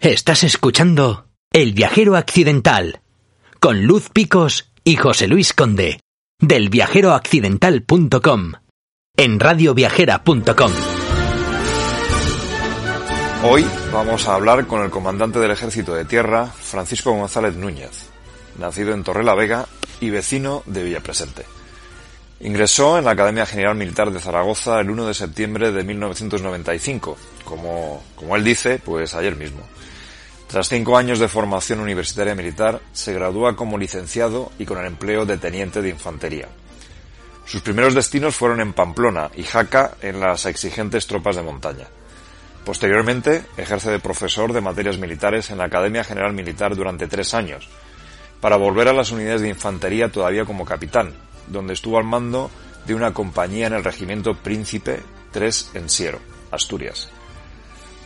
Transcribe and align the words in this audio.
Estás 0.00 0.44
escuchando 0.44 1.26
El 1.52 1.74
viajero 1.74 2.16
accidental 2.16 3.02
con 3.60 3.84
Luz 3.84 4.08
Picos 4.08 4.72
y 4.82 4.96
José 4.96 5.28
Luis 5.28 5.52
Conde 5.52 6.00
del 6.40 6.70
viajeroaccidental.com 6.70 8.52
en 9.18 9.38
radioviajera.com. 9.38 10.72
Hoy 13.44 13.66
vamos 13.92 14.26
a 14.26 14.36
hablar 14.36 14.66
con 14.66 14.82
el 14.82 14.88
comandante 14.88 15.38
del 15.38 15.50
Ejército 15.50 15.92
de 15.92 16.06
Tierra, 16.06 16.46
Francisco 16.46 17.12
González 17.12 17.56
Núñez, 17.56 18.08
nacido 18.58 18.94
en 18.94 19.04
Torrelavega 19.04 19.66
y 20.00 20.08
vecino 20.08 20.62
de 20.64 20.82
Villapresente. 20.82 21.44
Ingresó 22.40 22.96
en 22.96 23.04
la 23.04 23.10
Academia 23.10 23.44
General 23.44 23.74
Militar 23.74 24.10
de 24.10 24.20
Zaragoza 24.20 24.80
el 24.80 24.88
1 24.88 25.08
de 25.08 25.12
septiembre 25.12 25.72
de 25.72 25.84
1995, 25.84 27.18
como, 27.44 28.02
como 28.16 28.34
él 28.34 28.44
dice, 28.44 28.80
pues 28.82 29.12
ayer 29.12 29.36
mismo. 29.36 29.60
Tras 30.50 30.68
cinco 30.68 30.96
años 30.96 31.20
de 31.20 31.28
formación 31.28 31.78
universitaria 31.78 32.34
militar, 32.34 32.80
se 32.92 33.14
gradúa 33.14 33.54
como 33.54 33.78
licenciado 33.78 34.50
y 34.58 34.64
con 34.64 34.78
el 34.78 34.86
empleo 34.86 35.24
de 35.24 35.38
teniente 35.38 35.80
de 35.80 35.90
infantería. 35.90 36.48
Sus 37.46 37.60
primeros 37.62 37.94
destinos 37.94 38.34
fueron 38.34 38.60
en 38.60 38.72
Pamplona 38.72 39.30
y 39.36 39.44
Jaca 39.44 39.92
en 40.02 40.18
las 40.18 40.46
exigentes 40.46 41.06
tropas 41.06 41.36
de 41.36 41.44
montaña. 41.44 41.86
Posteriormente, 42.64 43.44
ejerce 43.56 43.92
de 43.92 44.00
profesor 44.00 44.52
de 44.52 44.60
materias 44.60 44.98
militares 44.98 45.50
en 45.50 45.58
la 45.58 45.66
Academia 45.66 46.02
General 46.02 46.32
Militar 46.32 46.74
durante 46.74 47.06
tres 47.06 47.32
años, 47.32 47.68
para 48.40 48.56
volver 48.56 48.88
a 48.88 48.92
las 48.92 49.12
unidades 49.12 49.42
de 49.42 49.50
infantería 49.50 50.10
todavía 50.10 50.46
como 50.46 50.64
capitán, 50.64 51.14
donde 51.46 51.74
estuvo 51.74 51.96
al 51.96 52.04
mando 52.04 52.50
de 52.86 52.96
una 52.96 53.14
compañía 53.14 53.68
en 53.68 53.74
el 53.74 53.84
regimiento 53.84 54.34
Príncipe 54.34 54.98
3 55.30 55.70
en 55.74 55.88
Siero, 55.88 56.18
Asturias. 56.50 57.08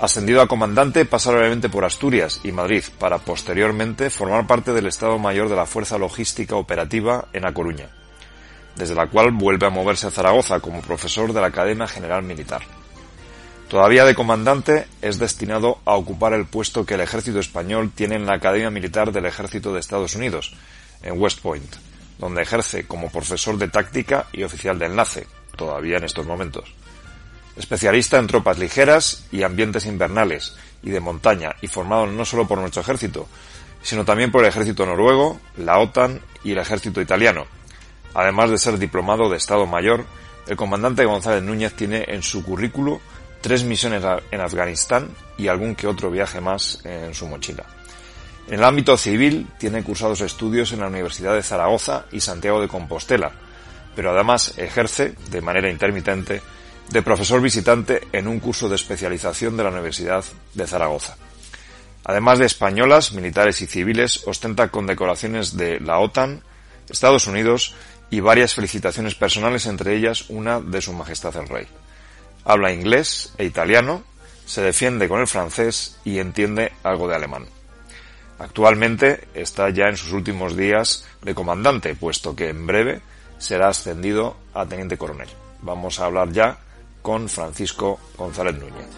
Ascendido 0.04 0.42
a 0.42 0.48
comandante, 0.48 1.06
pasa 1.06 1.30
brevemente 1.30 1.70
por 1.70 1.86
Asturias 1.86 2.42
y 2.44 2.52
Madrid 2.52 2.84
para 2.98 3.16
posteriormente 3.16 4.10
formar 4.10 4.46
parte 4.46 4.74
del 4.74 4.86
Estado 4.86 5.18
Mayor 5.18 5.48
de 5.48 5.56
la 5.56 5.64
Fuerza 5.64 5.96
Logística 5.96 6.56
Operativa 6.56 7.28
en 7.32 7.46
A 7.46 7.54
Coruña, 7.54 7.88
desde 8.76 8.94
la 8.94 9.06
cual 9.06 9.32
vuelve 9.32 9.66
a 9.66 9.70
moverse 9.70 10.06
a 10.06 10.10
Zaragoza 10.10 10.60
como 10.60 10.82
profesor 10.82 11.32
de 11.32 11.40
la 11.40 11.46
Academia 11.46 11.88
General 11.88 12.22
Militar. 12.22 12.60
Todavía 13.70 14.04
de 14.04 14.14
comandante, 14.14 14.86
es 15.00 15.18
destinado 15.18 15.78
a 15.86 15.94
ocupar 15.94 16.34
el 16.34 16.44
puesto 16.44 16.84
que 16.84 16.96
el 16.96 17.00
ejército 17.00 17.38
español 17.38 17.90
tiene 17.94 18.16
en 18.16 18.26
la 18.26 18.34
Academia 18.34 18.68
Militar 18.68 19.10
del 19.10 19.24
Ejército 19.24 19.72
de 19.72 19.80
Estados 19.80 20.16
Unidos, 20.16 20.54
en 21.02 21.18
West 21.18 21.40
Point, 21.40 21.76
donde 22.18 22.42
ejerce 22.42 22.86
como 22.86 23.10
profesor 23.10 23.56
de 23.56 23.68
táctica 23.68 24.26
y 24.34 24.42
oficial 24.42 24.78
de 24.78 24.84
enlace, 24.84 25.26
todavía 25.56 25.96
en 25.96 26.04
estos 26.04 26.26
momentos. 26.26 26.74
Especialista 27.56 28.18
en 28.18 28.26
tropas 28.26 28.58
ligeras 28.58 29.26
y 29.30 29.42
ambientes 29.42 29.86
invernales 29.86 30.56
y 30.82 30.90
de 30.90 31.00
montaña 31.00 31.54
y 31.60 31.68
formado 31.68 32.06
no 32.06 32.24
solo 32.24 32.46
por 32.46 32.58
nuestro 32.58 32.82
ejército, 32.82 33.28
sino 33.82 34.04
también 34.04 34.32
por 34.32 34.42
el 34.42 34.48
ejército 34.48 34.86
noruego, 34.86 35.40
la 35.56 35.78
OTAN 35.78 36.20
y 36.42 36.52
el 36.52 36.58
ejército 36.58 37.00
italiano. 37.00 37.46
Además 38.14 38.50
de 38.50 38.58
ser 38.58 38.78
diplomado 38.78 39.28
de 39.28 39.36
Estado 39.36 39.66
Mayor, 39.66 40.04
el 40.46 40.56
comandante 40.56 41.04
González 41.04 41.42
Núñez 41.42 41.74
tiene 41.74 42.04
en 42.08 42.22
su 42.22 42.44
currículo 42.44 43.00
tres 43.40 43.64
misiones 43.64 44.02
en 44.30 44.40
Afganistán 44.40 45.10
y 45.36 45.48
algún 45.48 45.74
que 45.74 45.86
otro 45.86 46.10
viaje 46.10 46.40
más 46.40 46.80
en 46.84 47.14
su 47.14 47.26
mochila. 47.26 47.64
En 48.46 48.54
el 48.54 48.64
ámbito 48.64 48.96
civil 48.96 49.46
tiene 49.58 49.82
cursados 49.82 50.20
estudios 50.20 50.72
en 50.72 50.80
la 50.80 50.88
Universidad 50.88 51.34
de 51.34 51.42
Zaragoza 51.42 52.06
y 52.12 52.20
Santiago 52.20 52.60
de 52.60 52.68
Compostela, 52.68 53.32
pero 53.96 54.12
además 54.12 54.54
ejerce, 54.58 55.14
de 55.30 55.40
manera 55.40 55.70
intermitente, 55.70 56.42
de 56.88 57.02
profesor 57.02 57.40
visitante 57.40 58.06
en 58.12 58.28
un 58.28 58.40
curso 58.40 58.68
de 58.68 58.76
especialización 58.76 59.56
de 59.56 59.64
la 59.64 59.70
Universidad 59.70 60.24
de 60.54 60.66
Zaragoza. 60.66 61.16
Además 62.04 62.38
de 62.38 62.46
españolas, 62.46 63.12
militares 63.12 63.62
y 63.62 63.66
civiles, 63.66 64.22
ostenta 64.26 64.68
condecoraciones 64.68 65.56
de 65.56 65.80
la 65.80 65.98
OTAN, 65.98 66.42
Estados 66.88 67.26
Unidos 67.26 67.74
y 68.10 68.20
varias 68.20 68.54
felicitaciones 68.54 69.14
personales, 69.14 69.66
entre 69.66 69.96
ellas 69.96 70.26
una 70.28 70.60
de 70.60 70.82
Su 70.82 70.92
Majestad 70.92 71.36
el 71.36 71.48
Rey. 71.48 71.66
Habla 72.44 72.72
inglés 72.72 73.32
e 73.38 73.44
italiano, 73.44 74.04
se 74.44 74.60
defiende 74.60 75.08
con 75.08 75.20
el 75.20 75.26
francés 75.26 75.98
y 76.04 76.18
entiende 76.18 76.72
algo 76.82 77.08
de 77.08 77.16
alemán. 77.16 77.46
Actualmente 78.38 79.28
está 79.32 79.70
ya 79.70 79.88
en 79.88 79.96
sus 79.96 80.12
últimos 80.12 80.56
días 80.56 81.06
de 81.22 81.34
comandante, 81.34 81.94
puesto 81.94 82.36
que 82.36 82.50
en 82.50 82.66
breve 82.66 83.00
será 83.38 83.68
ascendido 83.68 84.36
a 84.52 84.66
teniente 84.66 84.98
coronel. 84.98 85.28
Vamos 85.62 85.98
a 85.98 86.04
hablar 86.04 86.30
ya 86.32 86.58
con 87.04 87.28
Francisco 87.28 88.00
González 88.16 88.54
Núñez. 88.54 88.88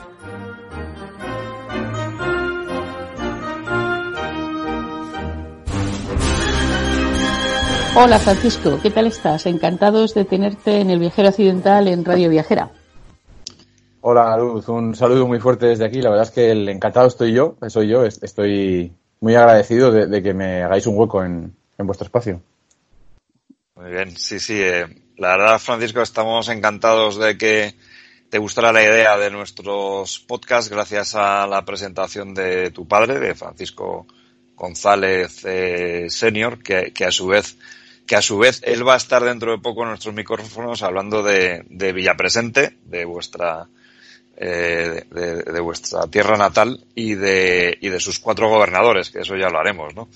Hola 7.96 8.20
Francisco, 8.20 8.78
¿qué 8.80 8.92
tal 8.92 9.08
estás? 9.08 9.46
Encantados 9.46 10.14
de 10.14 10.24
tenerte 10.24 10.80
en 10.80 10.90
el 10.90 11.00
Viajero 11.00 11.30
Occidental 11.30 11.88
en 11.88 12.04
Radio 12.04 12.30
Viajera. 12.30 12.70
Hola 14.02 14.36
Luz, 14.36 14.68
un 14.68 14.94
saludo 14.94 15.26
muy 15.26 15.40
fuerte 15.40 15.66
desde 15.66 15.84
aquí. 15.84 16.00
La 16.00 16.10
verdad 16.10 16.28
es 16.28 16.30
que 16.30 16.52
el 16.52 16.68
encantado 16.68 17.08
estoy 17.08 17.32
yo, 17.32 17.56
soy 17.66 17.88
yo. 17.88 18.04
Estoy 18.04 18.92
muy 19.18 19.34
agradecido 19.34 19.90
de, 19.90 20.22
que 20.22 20.32
me 20.32 20.62
hagáis 20.62 20.86
un 20.86 20.96
hueco 20.96 21.24
en, 21.24 21.56
vuestro 21.78 22.04
espacio. 22.04 22.40
Muy 23.74 23.90
bien, 23.90 24.16
sí, 24.16 24.38
sí. 24.38 24.62
Eh, 24.62 24.86
la 25.16 25.36
verdad, 25.36 25.58
Francisco, 25.58 26.02
estamos 26.02 26.48
encantados 26.50 27.18
de 27.18 27.36
que 27.36 27.74
te 28.30 28.38
gustará 28.38 28.72
la 28.72 28.82
idea 28.82 29.16
de 29.16 29.30
nuestros 29.30 30.18
podcasts 30.20 30.70
gracias 30.70 31.14
a 31.14 31.46
la 31.46 31.64
presentación 31.64 32.34
de 32.34 32.70
tu 32.70 32.86
padre, 32.86 33.18
de 33.18 33.34
Francisco 33.34 34.06
González 34.54 35.44
eh, 35.44 36.06
Senior, 36.08 36.62
que, 36.62 36.92
a 37.04 37.10
su 37.10 37.26
vez 37.28 37.56
que 38.06 38.16
a 38.16 38.22
su 38.22 38.38
vez 38.38 38.60
él 38.64 38.86
va 38.86 38.94
a 38.94 38.98
estar 38.98 39.24
dentro 39.24 39.50
de 39.50 39.58
poco 39.58 39.82
en 39.82 39.88
nuestros 39.88 40.14
micrófonos 40.14 40.82
hablando 40.82 41.22
de, 41.24 41.64
de 41.68 41.92
Villapresente, 41.92 42.78
de 42.84 43.04
vuestra 43.04 43.68
eh, 44.38 45.04
de, 45.10 45.60
vuestra 45.60 46.06
tierra 46.08 46.36
natal 46.36 46.84
y 46.94 47.14
de, 47.14 47.78
y 47.80 47.88
de 47.88 48.00
sus 48.00 48.18
cuatro 48.18 48.50
gobernadores, 48.50 49.10
que 49.10 49.20
eso 49.20 49.34
ya 49.34 49.48
lo 49.48 49.58
haremos, 49.58 49.94
¿no? 49.94 50.08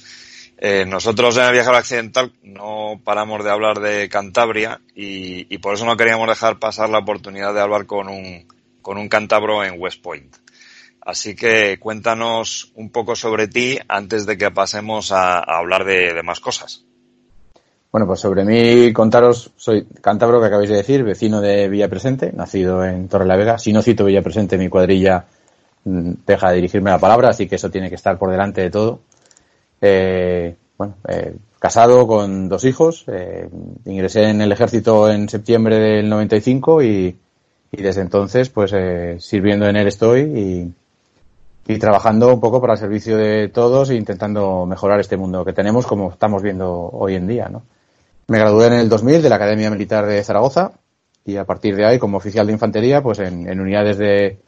Eh, 0.62 0.84
nosotros 0.86 1.38
en 1.38 1.44
el 1.44 1.52
viajero 1.52 1.78
accidental 1.78 2.34
no 2.42 3.00
paramos 3.02 3.42
de 3.42 3.50
hablar 3.50 3.80
de 3.80 4.10
Cantabria 4.10 4.82
y, 4.94 5.56
por 5.56 5.72
eso 5.72 5.86
no 5.86 5.96
queríamos 5.96 6.28
dejar 6.28 6.58
pasar 6.58 6.90
la 6.90 6.98
oportunidad 6.98 7.54
de 7.54 7.62
hablar 7.62 7.86
con 7.86 8.08
un, 8.08 8.46
con 8.82 8.98
un 8.98 9.08
cántabro 9.08 9.64
en 9.64 9.80
West 9.80 10.02
Point. 10.02 10.36
Así 11.00 11.34
que 11.34 11.78
cuéntanos 11.80 12.72
un 12.74 12.90
poco 12.90 13.16
sobre 13.16 13.48
ti 13.48 13.78
antes 13.88 14.26
de 14.26 14.36
que 14.36 14.50
pasemos 14.50 15.12
a, 15.12 15.38
hablar 15.38 15.86
de, 15.86 16.22
más 16.22 16.40
cosas. 16.40 16.84
Bueno, 17.90 18.06
pues 18.06 18.20
sobre 18.20 18.44
mí 18.44 18.92
contaros, 18.92 19.52
soy 19.56 19.86
cántabro 20.02 20.40
que 20.40 20.46
acabáis 20.48 20.68
de 20.68 20.76
decir, 20.76 21.02
vecino 21.04 21.40
de 21.40 21.70
Villapresente, 21.70 22.32
nacido 22.34 22.84
en 22.84 23.08
Torrelavega. 23.08 23.58
Si 23.58 23.72
no 23.72 23.80
cito 23.80 24.04
Villapresente, 24.04 24.58
mi 24.58 24.68
cuadrilla 24.68 25.24
mm, 25.84 26.12
deja 26.26 26.50
de 26.50 26.56
dirigirme 26.56 26.90
la 26.90 26.98
palabra, 26.98 27.30
así 27.30 27.48
que 27.48 27.54
eso 27.54 27.70
tiene 27.70 27.88
que 27.88 27.94
estar 27.94 28.18
por 28.18 28.30
delante 28.30 28.60
de 28.60 28.70
todo. 28.70 29.00
Eh, 29.80 30.54
bueno, 30.76 30.94
eh, 31.08 31.34
casado 31.58 32.06
con 32.06 32.48
dos 32.48 32.64
hijos. 32.64 33.04
Eh, 33.06 33.48
ingresé 33.84 34.24
en 34.30 34.40
el 34.40 34.50
ejército 34.50 35.10
en 35.10 35.28
septiembre 35.28 35.78
del 35.78 36.08
95 36.08 36.82
y, 36.82 37.16
y 37.70 37.82
desde 37.82 38.00
entonces, 38.00 38.48
pues, 38.48 38.72
eh, 38.74 39.16
sirviendo 39.20 39.66
en 39.66 39.76
él 39.76 39.86
estoy 39.86 40.20
y, 40.22 40.74
y 41.72 41.78
trabajando 41.78 42.32
un 42.32 42.40
poco 42.40 42.60
para 42.60 42.72
el 42.72 42.78
servicio 42.78 43.16
de 43.16 43.48
todos 43.48 43.90
e 43.90 43.94
intentando 43.94 44.66
mejorar 44.66 45.00
este 45.00 45.16
mundo 45.16 45.44
que 45.44 45.52
tenemos 45.52 45.86
como 45.86 46.10
estamos 46.10 46.42
viendo 46.42 46.70
hoy 46.70 47.14
en 47.14 47.26
día, 47.26 47.48
¿no? 47.48 47.62
Me 48.26 48.38
gradué 48.38 48.68
en 48.68 48.74
el 48.74 48.88
2000 48.88 49.22
de 49.22 49.28
la 49.28 49.36
Academia 49.36 49.70
Militar 49.70 50.06
de 50.06 50.22
Zaragoza 50.22 50.72
y 51.24 51.36
a 51.36 51.44
partir 51.44 51.76
de 51.76 51.84
ahí, 51.84 51.98
como 51.98 52.16
oficial 52.16 52.46
de 52.46 52.52
infantería, 52.52 53.02
pues 53.02 53.18
en, 53.18 53.48
en 53.48 53.60
unidades 53.60 53.98
de, 53.98 54.38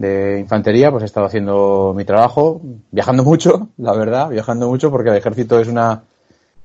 de 0.00 0.38
infantería, 0.40 0.90
pues 0.90 1.02
he 1.02 1.06
estado 1.06 1.26
haciendo 1.26 1.94
mi 1.96 2.04
trabajo, 2.04 2.60
viajando 2.90 3.24
mucho, 3.24 3.68
la 3.78 3.92
verdad, 3.92 4.28
viajando 4.28 4.68
mucho 4.68 4.90
porque 4.90 5.10
el 5.10 5.16
ejército 5.16 5.58
es 5.60 5.68
una, 5.68 6.02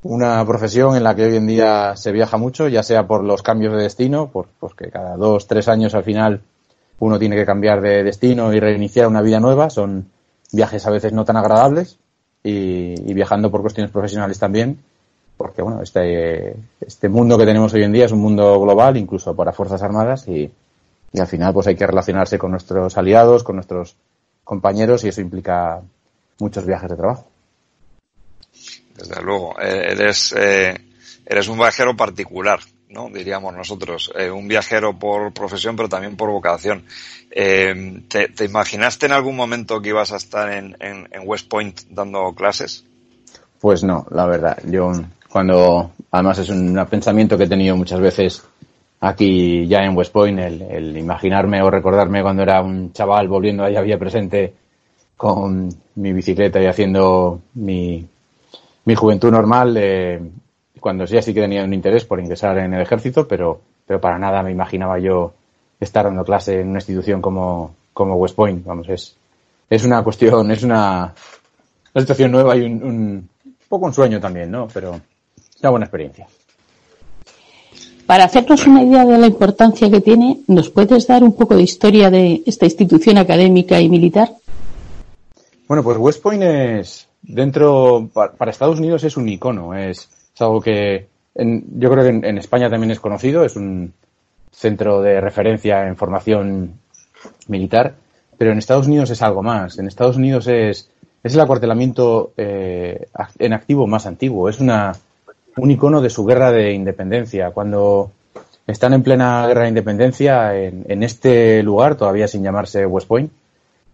una 0.03 0.45
profesión 0.45 0.95
en 0.95 1.03
la 1.03 1.15
que 1.15 1.25
hoy 1.25 1.35
en 1.35 1.47
día 1.47 1.95
se 1.95 2.11
viaja 2.11 2.37
mucho, 2.37 2.67
ya 2.67 2.83
sea 2.83 3.07
por 3.07 3.23
los 3.23 3.41
cambios 3.41 3.73
de 3.73 3.83
destino, 3.83 4.27
por, 4.27 4.47
pues 4.59 4.73
que 4.73 4.89
cada 4.89 5.15
dos, 5.15 5.47
tres 5.47 5.67
años 5.67 5.95
al 5.95 6.03
final 6.03 6.41
uno 6.99 7.19
tiene 7.19 7.35
que 7.35 7.45
cambiar 7.45 7.81
de 7.81 8.03
destino 8.03 8.53
y 8.53 8.59
reiniciar 8.59 9.07
una 9.07 9.21
vida 9.21 9.39
nueva, 9.39 9.69
son 9.69 10.07
viajes 10.51 10.85
a 10.85 10.91
veces 10.91 11.13
no 11.13 11.25
tan 11.25 11.37
agradables 11.37 11.97
y, 12.43 13.13
viajando 13.13 13.49
por 13.49 13.61
cuestiones 13.61 13.91
profesionales 13.91 14.39
también, 14.39 14.79
porque 15.37 15.61
bueno, 15.61 15.81
este, 15.81 16.55
este 16.79 17.09
mundo 17.09 17.37
que 17.37 17.45
tenemos 17.45 17.73
hoy 17.73 17.83
en 17.83 17.93
día 17.93 18.05
es 18.05 18.11
un 18.11 18.21
mundo 18.21 18.59
global, 18.59 18.97
incluso 18.97 19.35
para 19.35 19.53
Fuerzas 19.53 19.81
Armadas, 19.81 20.27
y, 20.27 20.51
y 21.13 21.19
al 21.19 21.27
final 21.27 21.53
pues 21.53 21.67
hay 21.67 21.75
que 21.75 21.87
relacionarse 21.87 22.39
con 22.39 22.51
nuestros 22.51 22.97
aliados, 22.97 23.43
con 23.43 23.55
nuestros 23.55 23.95
compañeros, 24.43 25.03
y 25.03 25.09
eso 25.09 25.21
implica 25.21 25.81
muchos 26.39 26.65
viajes 26.65 26.89
de 26.89 26.97
trabajo. 26.97 27.27
Desde 28.95 29.21
luego, 29.21 29.55
eh, 29.61 29.91
eres, 29.91 30.33
eh, 30.37 30.75
eres 31.25 31.47
un 31.47 31.57
viajero 31.57 31.95
particular, 31.95 32.59
¿no? 32.89 33.09
Diríamos 33.09 33.53
nosotros, 33.53 34.11
eh, 34.15 34.29
un 34.29 34.47
viajero 34.47 34.97
por 34.97 35.33
profesión, 35.33 35.75
pero 35.75 35.87
también 35.87 36.17
por 36.17 36.29
vocación. 36.29 36.83
Eh, 37.29 38.03
¿te, 38.07 38.29
¿te, 38.29 38.45
imaginaste 38.45 39.05
en 39.05 39.13
algún 39.13 39.35
momento 39.35 39.81
que 39.81 39.89
ibas 39.89 40.11
a 40.11 40.17
estar 40.17 40.51
en, 40.51 40.75
en, 40.79 41.07
en, 41.11 41.21
West 41.25 41.47
Point 41.47 41.81
dando 41.89 42.33
clases? 42.33 42.85
Pues 43.59 43.83
no, 43.83 44.05
la 44.11 44.25
verdad. 44.25 44.57
Yo 44.65 44.91
cuando, 45.29 45.91
además 46.11 46.39
es 46.39 46.49
un 46.49 46.85
pensamiento 46.89 47.37
que 47.37 47.45
he 47.45 47.49
tenido 47.49 47.75
muchas 47.75 47.99
veces 47.99 48.43
aquí 49.03 49.67
ya 49.67 49.83
en 49.83 49.97
West 49.97 50.13
Point, 50.13 50.39
el, 50.39 50.97
imaginarme 50.97 51.61
o 51.61 51.69
recordarme 51.69 52.21
cuando 52.21 52.43
era 52.43 52.61
un 52.61 52.93
chaval 52.93 53.27
volviendo 53.27 53.65
ahí 53.65 53.75
había 53.75 53.99
presente 53.99 54.53
con 55.17 55.69
mi 55.95 56.13
bicicleta 56.13 56.61
y 56.61 56.67
haciendo 56.67 57.41
mi, 57.55 58.05
mi 58.85 58.95
juventud 58.95 59.29
normal, 59.29 59.75
eh, 59.77 60.21
cuando 60.79 61.03
ya 61.03 61.21
sí 61.21 61.33
que 61.33 61.41
tenía 61.41 61.65
un 61.65 61.73
interés 61.73 62.05
por 62.05 62.21
ingresar 62.21 62.57
en 62.59 62.73
el 62.73 62.81
ejército, 62.81 63.27
pero, 63.27 63.59
pero 63.85 63.99
para 63.99 64.17
nada 64.17 64.41
me 64.41 64.51
imaginaba 64.51 64.97
yo 64.99 65.33
estar 65.81 66.05
dando 66.05 66.23
clase 66.23 66.61
en 66.61 66.69
una 66.69 66.79
institución 66.79 67.21
como, 67.21 67.75
como 67.93 68.15
West 68.15 68.35
Point. 68.35 68.65
Vamos, 68.65 68.87
es, 68.87 69.17
es 69.69 69.83
una 69.83 70.01
cuestión, 70.01 70.49
es 70.49 70.63
una, 70.63 71.13
una 71.93 72.01
situación 72.01 72.31
nueva 72.31 72.55
y 72.55 72.61
un, 72.61 72.83
un, 72.83 73.29
poco 73.67 73.85
un 73.85 73.93
sueño 73.93 74.21
también, 74.21 74.49
¿no? 74.49 74.69
Pero 74.73 74.91
una 75.61 75.69
buena 75.69 75.85
experiencia. 75.87 76.25
Para 78.05 78.25
hacernos 78.25 78.67
una 78.67 78.83
idea 78.83 79.05
de 79.05 79.17
la 79.17 79.27
importancia 79.27 79.89
que 79.89 80.01
tiene, 80.01 80.39
¿nos 80.47 80.69
puedes 80.69 81.07
dar 81.07 81.23
un 81.23 81.35
poco 81.35 81.55
de 81.55 81.63
historia 81.63 82.09
de 82.09 82.43
esta 82.45 82.65
institución 82.65 83.17
académica 83.17 83.79
y 83.79 83.89
militar? 83.89 84.29
Bueno, 85.67 85.83
pues 85.83 85.97
West 85.97 86.21
Point 86.21 86.43
es, 86.43 87.07
dentro, 87.21 88.09
para 88.13 88.51
Estados 88.51 88.79
Unidos 88.79 89.03
es 89.05 89.15
un 89.15 89.29
icono, 89.29 89.73
es, 89.73 90.09
es 90.35 90.41
algo 90.41 90.59
que 90.59 91.07
en, 91.35 91.79
yo 91.79 91.89
creo 91.89 92.03
que 92.03 92.09
en, 92.09 92.25
en, 92.25 92.37
España 92.37 92.69
también 92.69 92.91
es 92.91 92.99
conocido, 92.99 93.45
es 93.45 93.55
un 93.55 93.93
centro 94.51 95.01
de 95.01 95.21
referencia 95.21 95.87
en 95.87 95.95
formación 95.95 96.73
militar, 97.47 97.95
pero 98.37 98.51
en 98.51 98.57
Estados 98.57 98.87
Unidos 98.87 99.09
es 99.09 99.21
algo 99.21 99.41
más. 99.41 99.79
En 99.79 99.87
Estados 99.87 100.17
Unidos 100.17 100.47
es, 100.47 100.89
es 101.23 101.33
el 101.33 101.39
acuartelamiento 101.39 102.33
eh, 102.37 103.07
en 103.39 103.53
activo 103.53 103.87
más 103.87 104.05
antiguo, 104.05 104.49
es 104.49 104.59
una, 104.59 104.93
un 105.57 105.71
icono 105.71 106.01
de 106.01 106.09
su 106.09 106.25
guerra 106.25 106.51
de 106.51 106.73
independencia. 106.73 107.51
Cuando 107.51 108.11
están 108.65 108.93
en 108.93 109.03
plena 109.03 109.45
guerra 109.47 109.63
de 109.63 109.69
independencia, 109.69 110.55
en, 110.55 111.03
este 111.03 111.61
lugar, 111.63 111.95
todavía 111.95 112.27
sin 112.27 112.43
llamarse 112.43 112.85
West 112.85 113.07
Point, 113.07 113.31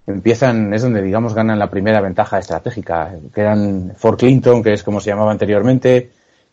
empiezan, 0.08 0.74
es 0.74 0.82
donde 0.82 1.02
digamos 1.02 1.34
ganan 1.34 1.60
la 1.60 1.70
primera 1.70 2.02
ventaja 2.02 2.40
estratégica, 2.40 3.14
que 3.34 3.42
eran 3.42 3.94
Fort 3.96 4.20
Clinton, 4.20 4.64
que 4.64 4.74
es 4.74 4.84
como 4.84 5.00
se 5.00 5.10
llamaba 5.10 5.32
anteriormente, 5.32 6.10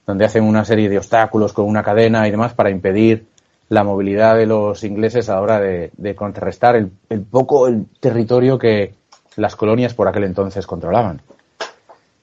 donde 0.07 0.25
hacen 0.25 0.45
una 0.45 0.65
serie 0.65 0.89
de 0.89 0.99
obstáculos 0.99 1.53
con 1.53 1.67
una 1.67 1.83
cadena 1.83 2.27
y 2.29 2.31
demás 2.31 2.55
para 2.55 2.71
impedir 2.71 3.27
la 3.69 3.83
movilidad 3.83 4.37
de 4.37 4.47
los 4.47 4.85
ingleses 4.85 5.29
a 5.29 5.35
la 5.35 5.41
hora 5.41 5.61
de, 5.61 5.91
de 5.97 6.15
contrarrestar 6.15 6.77
el, 6.77 6.91
el, 7.09 7.23
poco 7.23 7.67
el 7.67 7.87
territorio 7.99 8.59
que 8.59 8.95
las 9.37 9.57
colonias 9.57 9.95
por 9.95 10.07
aquel 10.07 10.25
entonces 10.25 10.67
controlaban. 10.67 11.21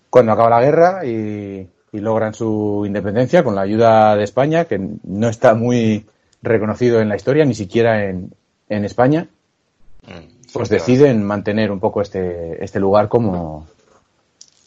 Cuando 0.09 0.31
acaba 0.31 0.50
la 0.50 0.62
guerra 0.62 1.06
y, 1.06 1.68
y 1.93 1.99
logran 1.99 2.33
su 2.33 2.83
independencia 2.85 3.43
con 3.43 3.55
la 3.55 3.61
ayuda 3.61 4.15
de 4.15 4.23
España, 4.23 4.65
que 4.65 4.79
no 5.03 5.29
está 5.29 5.53
muy 5.53 6.05
reconocido 6.41 6.99
en 6.99 7.07
la 7.07 7.15
historia, 7.15 7.45
ni 7.45 7.53
siquiera 7.53 8.09
en, 8.09 8.33
en 8.67 8.83
España, 8.83 9.27
pues 10.51 10.69
deciden 10.69 11.23
mantener 11.23 11.71
un 11.71 11.79
poco 11.79 12.01
este, 12.01 12.63
este 12.63 12.79
lugar 12.79 13.07
como, 13.07 13.67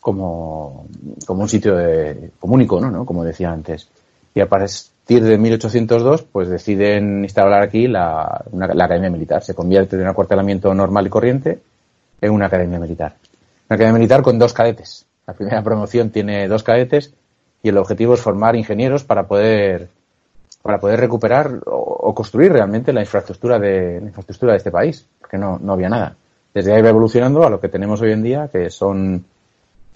como, 0.01 0.87
como 1.27 1.43
un 1.43 1.49
sitio 1.49 1.77
de, 1.77 2.31
como 2.39 2.55
un 2.55 2.63
icono, 2.63 2.91
¿no? 2.93 3.05
Como 3.05 3.25
decía 3.25 3.51
antes. 3.51 3.89
Y 4.33 4.41
a 4.41 4.49
partir 4.49 5.25
de 5.25 5.37
1802, 5.37 6.23
pues 6.23 6.49
deciden 6.49 7.25
instalar 7.25 7.63
aquí 7.63 7.89
la, 7.89 8.45
una, 8.53 8.69
la 8.69 8.85
academia 8.85 9.11
militar. 9.11 9.43
Se 9.43 9.55
convierte 9.55 9.97
de 9.97 10.03
un 10.03 10.09
acuartelamiento 10.09 10.73
normal 10.75 11.09
y 11.09 11.11
corriente 11.11 11.59
en 12.21 12.31
una 12.31 12.47
academia 12.47 12.79
militar. 12.79 13.17
Una 13.69 13.75
academia 13.75 13.99
militar 13.99 14.23
con 14.23 14.39
dos 14.39 14.53
cadetes. 14.53 15.06
La 15.27 15.35
primera 15.35 15.63
promoción 15.63 16.11
tiene 16.11 16.47
dos 16.49 16.63
cadetes 16.63 17.13
y 17.63 17.69
el 17.69 17.79
objetivo 17.79 18.15
es 18.15 18.21
formar 18.21 18.57
ingenieros 18.57 19.05
para 19.05 19.27
poder 19.27 19.89
para 20.63 20.81
poder 20.81 20.99
recuperar 20.99 21.61
o, 21.67 22.13
construir 22.13 22.53
realmente 22.53 22.93
la 22.93 23.01
infraestructura 23.01 23.57
de 23.59 24.01
la 24.01 24.07
infraestructura 24.07 24.53
de 24.53 24.59
este 24.59 24.73
país, 24.73 25.07
porque 25.21 25.39
no, 25.39 25.61
no 25.61 25.75
había 25.75 25.89
nada. 25.89 26.17
Desde 26.53 26.75
ahí 26.75 26.83
va 26.83 26.89
evolucionando 26.89 27.45
a 27.47 27.51
lo 27.51 27.61
que 27.61 27.69
tenemos 27.69 28.01
hoy 28.01 28.11
en 28.11 28.23
día, 28.23 28.49
que 28.51 28.69
son 28.71 29.25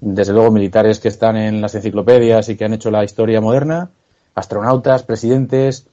desde 0.00 0.32
luego 0.32 0.52
militares 0.52 1.00
que 1.00 1.08
están 1.08 1.36
en 1.36 1.60
las 1.60 1.74
enciclopedias 1.74 2.48
y 2.48 2.56
que 2.56 2.64
han 2.64 2.72
hecho 2.72 2.90
la 2.90 3.02
historia 3.02 3.40
moderna, 3.40 3.90
astronautas, 4.34 5.02
presidentes 5.02 5.86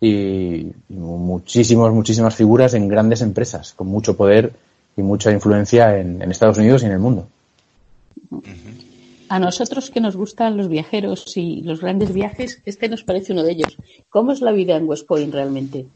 y, 0.00 0.72
muchísimos, 0.88 1.92
muchísimas 1.92 2.34
figuras 2.34 2.74
en 2.74 2.88
grandes 2.88 3.22
empresas, 3.22 3.72
con 3.72 3.86
mucho 3.86 4.16
poder 4.16 4.52
y 4.96 5.02
mucha 5.02 5.30
influencia 5.30 5.96
en, 5.96 6.20
en 6.20 6.30
Estados 6.30 6.58
Unidos 6.58 6.82
y 6.82 6.86
en 6.86 6.92
el 6.92 6.98
mundo. 6.98 7.28
A 9.28 9.38
nosotros 9.38 9.90
que 9.90 10.00
nos 10.00 10.16
gustan 10.16 10.56
los 10.56 10.68
viajeros 10.68 11.36
y 11.36 11.62
los 11.62 11.80
grandes 11.80 12.12
viajes, 12.12 12.60
este 12.64 12.88
nos 12.88 13.04
parece 13.04 13.32
uno 13.32 13.42
de 13.42 13.52
ellos. 13.52 13.76
¿Cómo 14.10 14.32
es 14.32 14.40
la 14.40 14.52
vida 14.52 14.76
en 14.76 14.88
West 14.88 15.06
Point 15.06 15.32
realmente? 15.32 15.86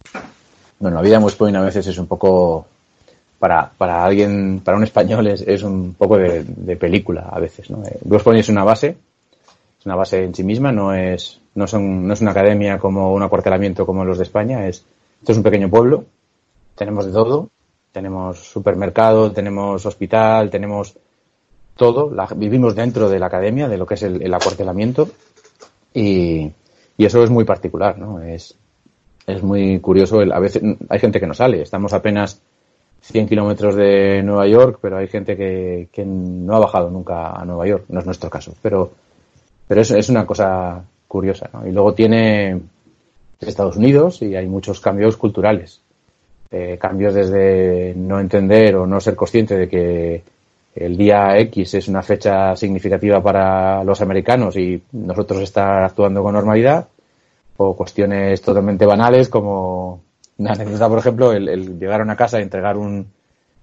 Bueno, 0.78 0.96
la 0.96 1.02
vida 1.02 1.16
en 1.16 1.24
West 1.24 1.38
Point 1.38 1.56
a 1.56 1.60
veces 1.60 1.86
es 1.86 1.98
un 1.98 2.06
poco, 2.06 2.66
para, 3.38 3.70
para 3.76 4.04
alguien, 4.04 4.60
para 4.60 4.76
un 4.76 4.84
español 4.84 5.26
es, 5.26 5.42
es 5.42 5.62
un 5.62 5.94
poco 5.94 6.16
de, 6.16 6.44
de, 6.44 6.76
película 6.76 7.28
a 7.30 7.38
veces, 7.38 7.70
¿no? 7.70 7.82
West 8.04 8.24
Point 8.24 8.40
es 8.40 8.48
una 8.48 8.64
base, 8.64 8.96
es 9.78 9.86
una 9.86 9.94
base 9.96 10.24
en 10.24 10.34
sí 10.34 10.42
misma, 10.42 10.72
no 10.72 10.94
es, 10.94 11.40
no 11.54 11.66
son, 11.66 12.06
no 12.06 12.14
es 12.14 12.20
una 12.20 12.30
academia 12.30 12.78
como 12.78 13.12
un 13.12 13.22
acuartelamiento 13.22 13.84
como 13.84 14.04
los 14.04 14.18
de 14.18 14.24
España, 14.24 14.66
es, 14.66 14.84
esto 15.20 15.32
es 15.32 15.38
un 15.38 15.44
pequeño 15.44 15.68
pueblo, 15.68 16.04
tenemos 16.74 17.06
de 17.06 17.12
todo, 17.12 17.50
tenemos 17.92 18.38
supermercado, 18.38 19.32
tenemos 19.32 19.84
hospital, 19.84 20.50
tenemos 20.50 20.94
todo, 21.78 22.12
la, 22.12 22.26
vivimos 22.36 22.74
dentro 22.74 23.08
de 23.08 23.18
la 23.18 23.26
academia, 23.26 23.68
de 23.68 23.78
lo 23.78 23.86
que 23.86 23.94
es 23.94 24.02
el, 24.02 24.20
el 24.20 24.34
acuartelamiento, 24.34 25.08
y, 25.94 26.50
y, 26.98 27.04
eso 27.04 27.22
es 27.22 27.30
muy 27.30 27.44
particular, 27.44 27.96
¿no? 27.96 28.20
Es, 28.20 28.54
es 29.26 29.42
muy 29.42 29.78
curioso, 29.78 30.20
el, 30.20 30.32
a 30.32 30.40
veces 30.40 30.62
hay 30.88 30.98
gente 30.98 31.20
que 31.20 31.26
no 31.26 31.34
sale, 31.34 31.62
estamos 31.62 31.92
apenas 31.92 32.40
100 33.02 33.28
kilómetros 33.28 33.76
de 33.76 34.22
Nueva 34.22 34.48
York, 34.48 34.80
pero 34.82 34.98
hay 34.98 35.06
gente 35.06 35.36
que, 35.36 35.88
que, 35.92 36.04
no 36.04 36.56
ha 36.56 36.58
bajado 36.58 36.90
nunca 36.90 37.30
a 37.30 37.44
Nueva 37.44 37.66
York, 37.66 37.84
no 37.88 38.00
es 38.00 38.06
nuestro 38.06 38.28
caso, 38.28 38.54
pero, 38.60 38.90
pero 39.66 39.80
es, 39.80 40.08
una 40.08 40.26
cosa 40.26 40.82
curiosa, 41.06 41.48
¿no? 41.52 41.66
Y 41.66 41.72
luego 41.72 41.94
tiene 41.94 42.60
Estados 43.40 43.76
Unidos 43.76 44.20
y 44.20 44.34
hay 44.34 44.46
muchos 44.46 44.80
cambios 44.80 45.16
culturales, 45.16 45.80
eh, 46.50 46.76
cambios 46.80 47.14
desde 47.14 47.94
no 47.94 48.18
entender 48.18 48.74
o 48.74 48.86
no 48.86 49.00
ser 49.00 49.14
consciente 49.14 49.56
de 49.56 49.68
que 49.68 50.22
el 50.74 50.96
día 50.96 51.38
X 51.38 51.74
es 51.74 51.88
una 51.88 52.02
fecha 52.02 52.54
significativa 52.54 53.22
para 53.22 53.82
los 53.84 54.00
americanos 54.00 54.56
y 54.56 54.80
nosotros 54.92 55.42
estar 55.42 55.84
actuando 55.84 56.22
con 56.22 56.34
normalidad, 56.34 56.86
o 57.56 57.76
cuestiones 57.76 58.40
totalmente 58.40 58.86
banales 58.86 59.28
como 59.28 60.00
una 60.38 60.52
anécdota, 60.52 60.88
por 60.88 60.98
ejemplo, 60.98 61.32
el, 61.32 61.78
llegar 61.78 62.00
a 62.00 62.04
una 62.04 62.16
casa 62.16 62.38
y 62.38 62.42
entregar 62.42 62.76
un 62.76 63.06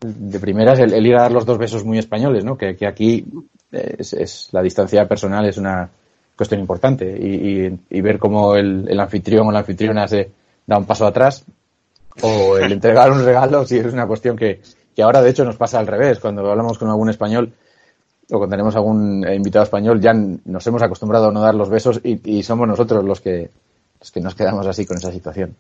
de 0.01 0.39
primeras 0.39 0.79
el, 0.79 1.05
ir 1.05 1.15
a 1.15 1.21
dar 1.23 1.31
los 1.31 1.45
dos 1.45 1.57
besos 1.57 1.85
muy 1.85 1.97
españoles, 1.97 2.43
¿no? 2.43 2.57
Que, 2.57 2.75
aquí 2.85 3.25
es, 3.71 4.13
es, 4.13 4.49
la 4.51 4.61
distancia 4.61 5.07
personal 5.07 5.45
es 5.47 5.57
una 5.57 5.89
cuestión 6.35 6.59
importante 6.59 7.17
y, 7.17 7.65
y, 7.65 7.79
y 7.89 8.01
ver 8.01 8.19
cómo 8.19 8.55
el, 8.55 8.85
el, 8.89 8.99
anfitrión 8.99 9.47
o 9.47 9.51
la 9.51 9.59
anfitriona 9.59 10.05
se 10.07 10.29
da 10.67 10.77
un 10.77 10.85
paso 10.85 11.07
atrás 11.07 11.45
o 12.21 12.57
el 12.57 12.73
entregar 12.73 13.11
un 13.11 13.23
regalo 13.23 13.65
sí 13.65 13.77
es 13.77 13.93
una 13.93 14.05
cuestión 14.05 14.35
que, 14.35 14.59
que 14.95 15.03
ahora 15.03 15.21
de 15.21 15.29
hecho 15.29 15.43
nos 15.43 15.57
pasa 15.57 15.79
al 15.79 15.87
revés. 15.87 16.19
Cuando 16.19 16.49
hablamos 16.49 16.77
con 16.77 16.89
algún 16.89 17.09
español 17.09 17.51
o 18.31 18.37
cuando 18.37 18.53
tenemos 18.53 18.75
algún 18.75 19.27
invitado 19.27 19.63
español, 19.63 19.99
ya 19.99 20.13
nos 20.13 20.65
hemos 20.65 20.81
acostumbrado 20.81 21.29
a 21.29 21.31
no 21.31 21.41
dar 21.41 21.53
los 21.53 21.69
besos 21.69 21.99
y, 22.03 22.37
y 22.37 22.43
somos 22.43 22.67
nosotros 22.67 23.03
los 23.03 23.21
que, 23.21 23.49
los 23.99 24.11
que 24.11 24.21
nos 24.21 24.35
quedamos 24.35 24.65
así 24.65 24.85
con 24.85 24.97
esa 24.97 25.11
situación. 25.11 25.55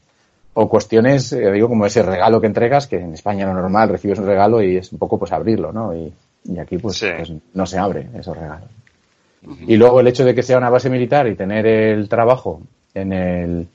O 0.53 0.69
cuestiones, 0.69 1.33
eh, 1.33 1.51
digo, 1.51 1.67
como 1.67 1.85
ese 1.85 2.01
regalo 2.01 2.39
que 2.39 2.47
entregas, 2.47 2.87
que 2.87 2.97
en 2.97 3.13
España 3.13 3.45
lo 3.45 3.53
normal 3.53 3.89
recibes 3.89 4.19
un 4.19 4.25
regalo 4.25 4.63
y 4.63 4.77
es 4.77 4.91
un 4.93 4.97
poco 4.97 5.19
pues 5.19 5.33
abrirlo, 5.33 5.73
¿no? 5.73 5.93
Y, 5.93 6.11
y 6.45 6.57
aquí 6.59 6.77
pues, 6.77 6.97
sí. 6.97 7.07
pues, 7.17 7.33
no 7.53 7.65
se 7.65 7.77
abre 7.77 8.07
esos 8.17 8.37
regalos. 8.37 8.69
Uh 9.45 9.49
-huh. 9.49 9.65
Y 9.67 9.75
luego 9.75 9.99
el 9.99 10.07
hecho 10.07 10.23
de 10.23 10.33
que 10.33 10.43
sea 10.43 10.57
una 10.57 10.69
base 10.69 10.89
militar 10.89 11.27
y 11.27 11.35
tener 11.35 11.67
el 11.67 12.07
trabajo 12.07 12.61
en 12.93 13.11
el, 13.11 13.67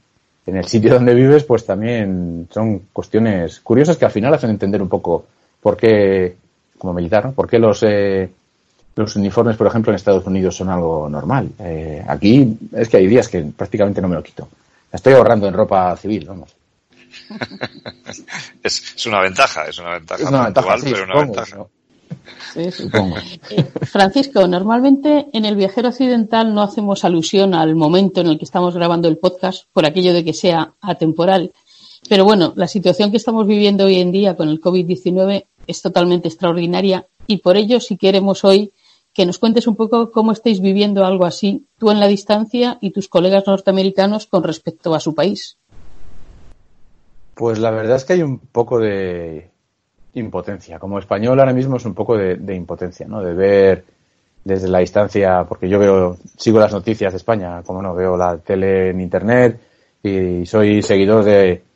en 0.47 0.57
el 0.57 0.65
sitio 0.65 0.95
donde 0.95 1.15
vives, 1.15 1.45
pues 1.45 1.67
también 1.67 2.49
son 2.51 2.81
cuestiones 2.93 3.61
curiosas 3.61 3.99
que 3.99 4.07
al 4.07 4.11
final 4.11 4.33
hacen 4.33 4.51
entender 4.51 4.81
un 4.81 4.89
poco 4.89 5.27
por 5.61 5.77
qué, 5.77 6.37
como 6.79 6.93
militar, 6.93 7.27
¿no? 7.27 7.33
¿Por 7.33 7.49
qué 7.49 7.59
los, 7.59 7.83
eh, 7.83 8.29
los 8.97 9.17
uniformes, 9.17 9.57
por 9.57 9.67
ejemplo, 9.67 9.93
en 9.93 9.97
Estados 9.97 10.27
Unidos 10.27 10.57
son 10.57 10.71
algo 10.71 11.09
normal? 11.09 11.51
Eh, 11.59 12.05
aquí 12.07 12.57
es 12.73 12.89
que 12.89 12.97
hay 12.97 13.07
días 13.07 13.29
que 13.29 13.43
prácticamente 13.57 14.01
no 14.01 14.09
me 14.09 14.17
lo 14.17 14.23
quito. 14.23 14.49
estoy 14.93 15.15
ahorrando 15.15 15.47
en 15.47 15.55
ropa 15.55 15.97
civil, 15.97 16.27
vamos. 16.27 16.55
es, 18.63 19.07
una 19.07 19.21
ventaja, 19.21 19.67
es 19.67 19.79
una 19.79 19.95
ventaja, 19.95 20.23
es 20.23 20.29
una 20.29 20.45
ventaja 20.45 20.77
pero 20.83 21.05
una 21.05 21.21
ventaja. 21.21 21.67
Sí, 22.53 22.71
supongo. 22.71 23.17
Eh, 23.51 23.65
Francisco, 23.83 24.47
normalmente 24.47 25.27
en 25.33 25.45
el 25.45 25.57
viajero 25.57 25.89
occidental 25.89 26.55
no 26.55 26.63
hacemos 26.63 27.05
alusión 27.05 27.55
al 27.55 27.75
momento 27.75 28.21
en 28.21 28.29
el 28.29 28.39
que 28.39 28.45
estamos 28.45 28.75
grabando 28.75 29.09
el 29.09 29.19
podcast 29.19 29.65
por 29.73 29.85
aquello 29.85 30.13
de 30.13 30.25
que 30.25 30.33
sea 30.33 30.73
atemporal. 30.81 31.53
Pero 32.11 32.25
bueno, 32.25 32.53
la 32.57 32.67
situación 32.67 33.13
que 33.13 33.19
estamos 33.19 33.47
viviendo 33.47 33.85
hoy 33.85 34.01
en 34.01 34.11
día 34.11 34.35
con 34.35 34.49
el 34.49 34.61
COVID-19 34.61 35.47
es 35.69 35.81
totalmente 35.81 36.27
extraordinaria 36.27 37.07
y 37.29 37.37
por 37.37 37.57
ello 37.57 37.79
si 37.79 37.97
queremos 37.97 38.45
hoy 38.45 38.73
que 39.15 39.25
nos 39.27 39.39
cuentes 39.39 39.69
un 39.69 39.77
poco 39.77 40.11
cómo 40.11 40.33
estáis 40.33 40.61
viviendo 40.61 41.05
algo 41.05 41.25
así, 41.25 41.69
tú 41.79 41.89
en 41.93 42.01
la 42.01 42.09
distancia 42.09 42.79
y 42.81 42.91
tus 42.91 43.07
colegas 43.07 43.47
norteamericanos 43.47 44.27
con 44.27 44.43
respecto 44.43 44.93
a 44.93 44.99
su 44.99 45.15
país. 45.15 45.57
Pues 47.37 47.61
la 47.61 47.71
verdad 47.71 47.95
es 47.95 48.05
que 48.05 48.15
hay 48.15 48.23
un 48.23 48.41
poco 48.41 48.81
de 48.81 49.49
impotencia. 50.15 50.81
Como 50.81 50.99
español 50.99 51.39
ahora 51.39 51.53
mismo 51.53 51.77
es 51.77 51.85
un 51.85 51.95
poco 51.95 52.17
de, 52.17 52.57
impotencia, 52.57 53.07
¿no? 53.07 53.23
De 53.23 53.35
ver 53.35 53.85
desde 54.43 54.67
la 54.67 54.81
distancia, 54.81 55.45
porque 55.49 55.69
yo 55.69 55.79
veo, 55.79 56.17
sigo 56.37 56.59
las 56.59 56.73
noticias 56.73 57.13
de 57.13 57.19
España, 57.19 57.63
como 57.63 57.81
no, 57.81 57.95
veo 57.95 58.17
la 58.17 58.37
tele 58.39 58.91
en 58.91 59.01
internet 59.01 59.61
y 60.03 60.45
soy 60.45 60.83
seguidor 60.83 61.23
de, 61.23 61.70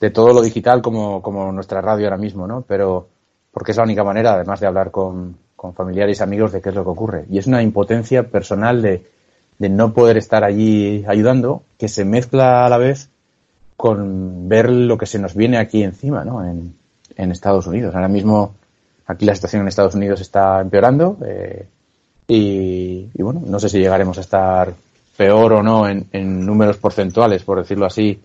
de 0.00 0.10
todo 0.10 0.32
lo 0.32 0.40
digital 0.40 0.80
como, 0.80 1.20
como 1.20 1.52
nuestra 1.52 1.80
radio 1.80 2.06
ahora 2.06 2.16
mismo, 2.16 2.46
¿no? 2.46 2.62
Pero 2.66 3.08
porque 3.52 3.72
es 3.72 3.76
la 3.76 3.84
única 3.84 4.02
manera, 4.02 4.34
además 4.34 4.60
de 4.60 4.66
hablar 4.66 4.90
con, 4.90 5.36
con 5.56 5.74
familiares 5.74 6.20
y 6.20 6.22
amigos, 6.22 6.52
de 6.52 6.62
qué 6.62 6.70
es 6.70 6.74
lo 6.74 6.84
que 6.84 6.90
ocurre. 6.90 7.24
Y 7.28 7.38
es 7.38 7.46
una 7.46 7.62
impotencia 7.62 8.22
personal 8.28 8.80
de, 8.80 9.04
de 9.58 9.68
no 9.68 9.92
poder 9.92 10.16
estar 10.16 10.42
allí 10.42 11.04
ayudando, 11.06 11.62
que 11.78 11.88
se 11.88 12.04
mezcla 12.04 12.64
a 12.64 12.70
la 12.70 12.78
vez 12.78 13.10
con 13.76 14.48
ver 14.48 14.70
lo 14.70 14.96
que 14.96 15.06
se 15.06 15.18
nos 15.18 15.34
viene 15.34 15.58
aquí 15.58 15.82
encima, 15.82 16.24
¿no? 16.24 16.44
En, 16.44 16.74
en 17.16 17.30
Estados 17.30 17.66
Unidos. 17.66 17.94
Ahora 17.94 18.08
mismo 18.08 18.54
aquí 19.06 19.26
la 19.26 19.34
situación 19.34 19.62
en 19.62 19.68
Estados 19.68 19.94
Unidos 19.94 20.20
está 20.20 20.60
empeorando 20.60 21.18
eh, 21.26 21.66
y, 22.28 23.10
y, 23.12 23.22
bueno, 23.22 23.42
no 23.44 23.58
sé 23.58 23.68
si 23.68 23.78
llegaremos 23.78 24.16
a 24.18 24.20
estar 24.20 24.72
peor 25.16 25.52
o 25.54 25.62
no 25.62 25.88
en, 25.88 26.06
en 26.12 26.46
números 26.46 26.76
porcentuales, 26.76 27.42
por 27.42 27.58
decirlo 27.58 27.86
así, 27.86 28.20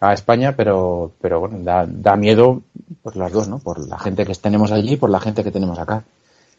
a 0.00 0.12
España, 0.12 0.54
pero, 0.56 1.12
pero 1.20 1.40
bueno, 1.40 1.58
da, 1.60 1.86
da 1.88 2.16
miedo 2.16 2.62
por 3.02 3.16
las 3.16 3.32
dos, 3.32 3.48
¿no? 3.48 3.58
Por 3.58 3.86
la 3.88 3.98
gente 3.98 4.24
que 4.24 4.34
tenemos 4.34 4.70
allí 4.70 4.92
y 4.92 4.96
por 4.96 5.10
la 5.10 5.20
gente 5.20 5.42
que 5.42 5.50
tenemos 5.50 5.78
acá. 5.78 6.04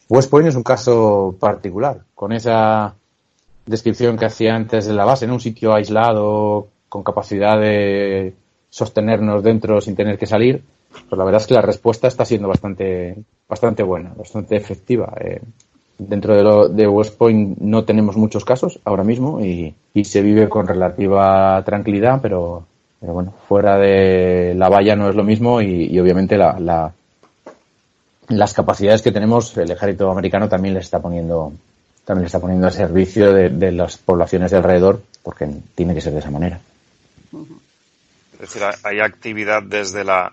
West 0.08 0.30
Point 0.30 0.48
es 0.48 0.56
un 0.56 0.62
caso 0.62 1.36
particular, 1.38 2.00
con 2.14 2.32
esa 2.32 2.94
descripción 3.64 4.18
que 4.18 4.26
hacía 4.26 4.54
antes 4.54 4.86
de 4.86 4.94
la 4.94 5.04
base, 5.04 5.24
en 5.24 5.30
un 5.30 5.40
sitio 5.40 5.72
aislado, 5.72 6.68
con 6.88 7.02
capacidad 7.02 7.58
de 7.58 8.34
sostenernos 8.68 9.42
dentro 9.42 9.80
sin 9.80 9.94
tener 9.94 10.18
que 10.18 10.26
salir, 10.26 10.62
pues 11.08 11.16
la 11.16 11.24
verdad 11.24 11.40
es 11.40 11.46
que 11.46 11.54
la 11.54 11.62
respuesta 11.62 12.08
está 12.08 12.24
siendo 12.24 12.48
bastante, 12.48 13.16
bastante 13.48 13.82
buena, 13.82 14.12
bastante 14.16 14.56
efectiva. 14.56 15.14
Eh, 15.20 15.40
dentro 15.98 16.34
de, 16.34 16.42
lo, 16.42 16.68
de 16.68 16.88
West 16.88 17.16
Point 17.16 17.58
no 17.58 17.84
tenemos 17.84 18.16
muchos 18.16 18.44
casos 18.44 18.80
ahora 18.84 19.04
mismo 19.04 19.40
y, 19.40 19.74
y 19.94 20.04
se 20.04 20.22
vive 20.22 20.48
con 20.48 20.66
relativa 20.66 21.62
tranquilidad, 21.64 22.20
pero 22.20 22.66
pero 23.00 23.14
bueno, 23.14 23.34
fuera 23.48 23.78
de 23.78 24.54
la 24.54 24.68
valla 24.68 24.94
no 24.94 25.08
es 25.08 25.16
lo 25.16 25.24
mismo 25.24 25.62
y, 25.62 25.98
obviamente 25.98 26.36
la, 26.36 26.92
las 28.28 28.54
capacidades 28.54 29.00
que 29.02 29.10
tenemos 29.10 29.56
el 29.56 29.70
ejército 29.70 30.10
americano 30.10 30.48
también 30.48 30.74
les 30.74 30.84
está 30.84 31.00
poniendo 31.00 31.52
también 32.04 32.26
está 32.26 32.40
poniendo 32.40 32.66
a 32.66 32.70
servicio 32.70 33.32
de, 33.32 33.72
las 33.72 33.96
poblaciones 33.96 34.50
de 34.50 34.56
alrededor 34.58 35.02
porque 35.22 35.48
tiene 35.74 35.94
que 35.94 36.00
ser 36.00 36.12
de 36.12 36.18
esa 36.18 36.30
manera. 36.30 36.60
Es 38.34 38.40
decir, 38.40 38.62
hay 38.82 39.00
actividad 39.00 39.62
desde 39.62 40.04
la 40.04 40.32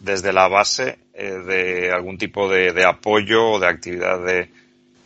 desde 0.00 0.32
la 0.32 0.48
base 0.48 0.98
eh, 1.14 1.30
de 1.46 1.92
algún 1.92 2.18
tipo 2.18 2.48
de 2.48 2.84
apoyo 2.84 3.52
o 3.52 3.60
de 3.60 3.68
actividad 3.68 4.24
de, 4.24 4.48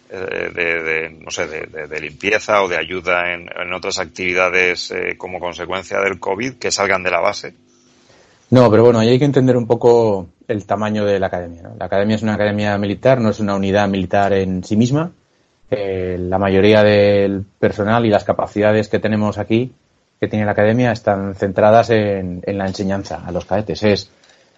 eh, 0.09 0.51
de, 0.55 1.19
no 1.21 1.31
sé, 1.31 1.47
de, 1.47 2.01
limpieza 2.01 2.63
o 2.63 2.69
de 2.69 2.77
ayuda 2.77 3.33
en, 3.33 3.73
otras 3.73 3.99
actividades 3.99 4.91
eh, 4.91 5.17
como 5.17 5.41
consecuencia 5.41 6.01
del 6.01 6.21
COVID 6.21 6.55
que 6.55 6.71
salgan 6.71 7.03
de 7.03 7.11
la 7.11 7.21
base? 7.21 7.55
No, 8.51 8.71
pero 8.71 8.85
bueno, 8.85 9.01
ahí 9.01 9.09
hay 9.09 9.19
que 9.19 9.25
entender 9.25 9.57
un 9.57 9.67
poco 9.67 10.29
el 10.47 10.65
tamaño 10.65 11.05
de 11.05 11.19
la 11.19 11.27
academia. 11.27 11.63
La 11.79 11.87
academia 11.87 12.17
es 12.17 12.23
una 12.23 12.35
academia 12.35 12.79
militar, 12.79 13.21
no 13.21 13.31
es 13.31 13.41
una 13.41 13.57
unidad 13.57 13.89
militar 13.89 14.33
en 14.33 14.63
sí 14.63 14.77
misma. 14.77 15.11
Eh, 15.69 16.17
la 16.21 16.39
mayoría 16.39 16.85
del 16.85 17.45
personal 17.59 18.07
y 18.07 18.11
las 18.11 18.23
capacidades 18.23 18.89
que 18.89 19.01
tenemos 19.01 19.39
aquí, 19.39 19.73
que 20.21 20.29
tiene 20.29 20.45
la 20.45 20.53
academia, 20.53 20.93
están 20.93 21.35
centradas 21.35 21.91
en, 21.91 22.43
en 22.47 22.59
la 22.59 22.67
enseñanza 22.69 23.23
a 23.27 23.33
los 23.33 23.45
cadetes. 23.45 23.83
Es, 23.83 24.11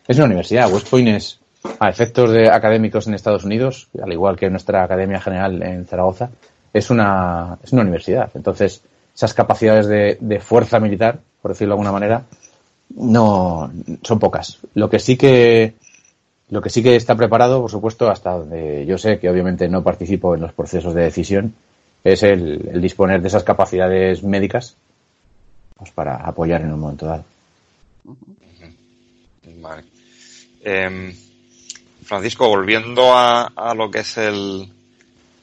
es 0.06 0.16
una 0.16 0.26
universidad. 0.26 0.70
West 0.70 0.90
Point 0.90 1.08
es 1.08 1.40
a 1.78 1.88
efectos 1.88 2.30
de 2.30 2.50
académicos 2.50 3.06
en 3.06 3.14
Estados 3.14 3.44
Unidos, 3.44 3.88
al 4.02 4.12
igual 4.12 4.36
que 4.36 4.50
nuestra 4.50 4.82
Academia 4.82 5.20
General 5.20 5.62
en 5.62 5.86
Zaragoza, 5.86 6.30
es 6.72 6.90
una, 6.90 7.58
es 7.62 7.72
una 7.72 7.82
universidad. 7.82 8.30
Entonces, 8.34 8.82
esas 9.14 9.34
capacidades 9.34 9.86
de, 9.86 10.18
de, 10.20 10.40
fuerza 10.40 10.80
militar, 10.80 11.18
por 11.42 11.52
decirlo 11.52 11.72
de 11.72 11.74
alguna 11.74 11.92
manera, 11.92 12.22
no 12.96 13.70
son 14.02 14.18
pocas. 14.18 14.58
Lo 14.74 14.88
que 14.88 14.98
sí 14.98 15.16
que 15.16 15.74
lo 16.50 16.62
que 16.62 16.70
sí 16.70 16.82
que 16.82 16.96
está 16.96 17.14
preparado, 17.14 17.60
por 17.60 17.70
supuesto, 17.70 18.08
hasta 18.10 18.32
donde 18.32 18.86
yo 18.86 18.96
sé 18.96 19.18
que 19.18 19.28
obviamente 19.28 19.68
no 19.68 19.82
participo 19.82 20.34
en 20.34 20.40
los 20.40 20.52
procesos 20.52 20.94
de 20.94 21.02
decisión, 21.02 21.54
es 22.04 22.22
el, 22.22 22.80
disponer 22.80 23.20
de 23.20 23.28
esas 23.28 23.44
capacidades 23.44 24.22
médicas 24.22 24.76
pues 25.76 25.90
para 25.90 26.16
apoyar 26.16 26.62
en 26.62 26.72
un 26.72 26.80
momento 26.80 27.06
dado. 27.06 27.24
Vale. 29.60 29.84
Eh, 30.64 31.14
Francisco, 32.08 32.48
volviendo 32.48 33.14
a, 33.14 33.74
lo 33.76 33.90
que 33.90 33.98
es 33.98 34.16
el, 34.16 34.72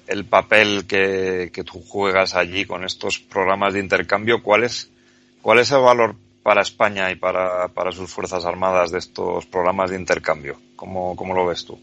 el 0.07 0.25
papel 0.25 0.88
que, 0.88 1.51
tú 1.63 1.79
juegas 1.88 2.34
allí 2.34 2.65
con 2.65 2.84
estos 2.84 3.19
programas 3.19 3.75
de 3.75 3.81
intercambio, 3.81 4.41
¿cuál 4.41 4.63
es, 4.63 4.89
cuál 5.43 5.60
es 5.60 5.72
el 5.72 5.81
valor 5.81 6.15
para 6.41 6.63
España 6.63 7.12
y 7.12 7.17
para, 7.17 7.69
sus 7.91 8.10
Fuerzas 8.10 8.45
Armadas 8.45 8.89
de 8.89 8.98
estos 8.98 9.45
programas 9.45 9.91
de 9.91 10.00
intercambio? 10.00 10.57
¿Cómo, 10.75 11.15
cómo 11.15 11.36
lo 11.36 11.45
ves 11.45 11.65
tú? 11.65 11.77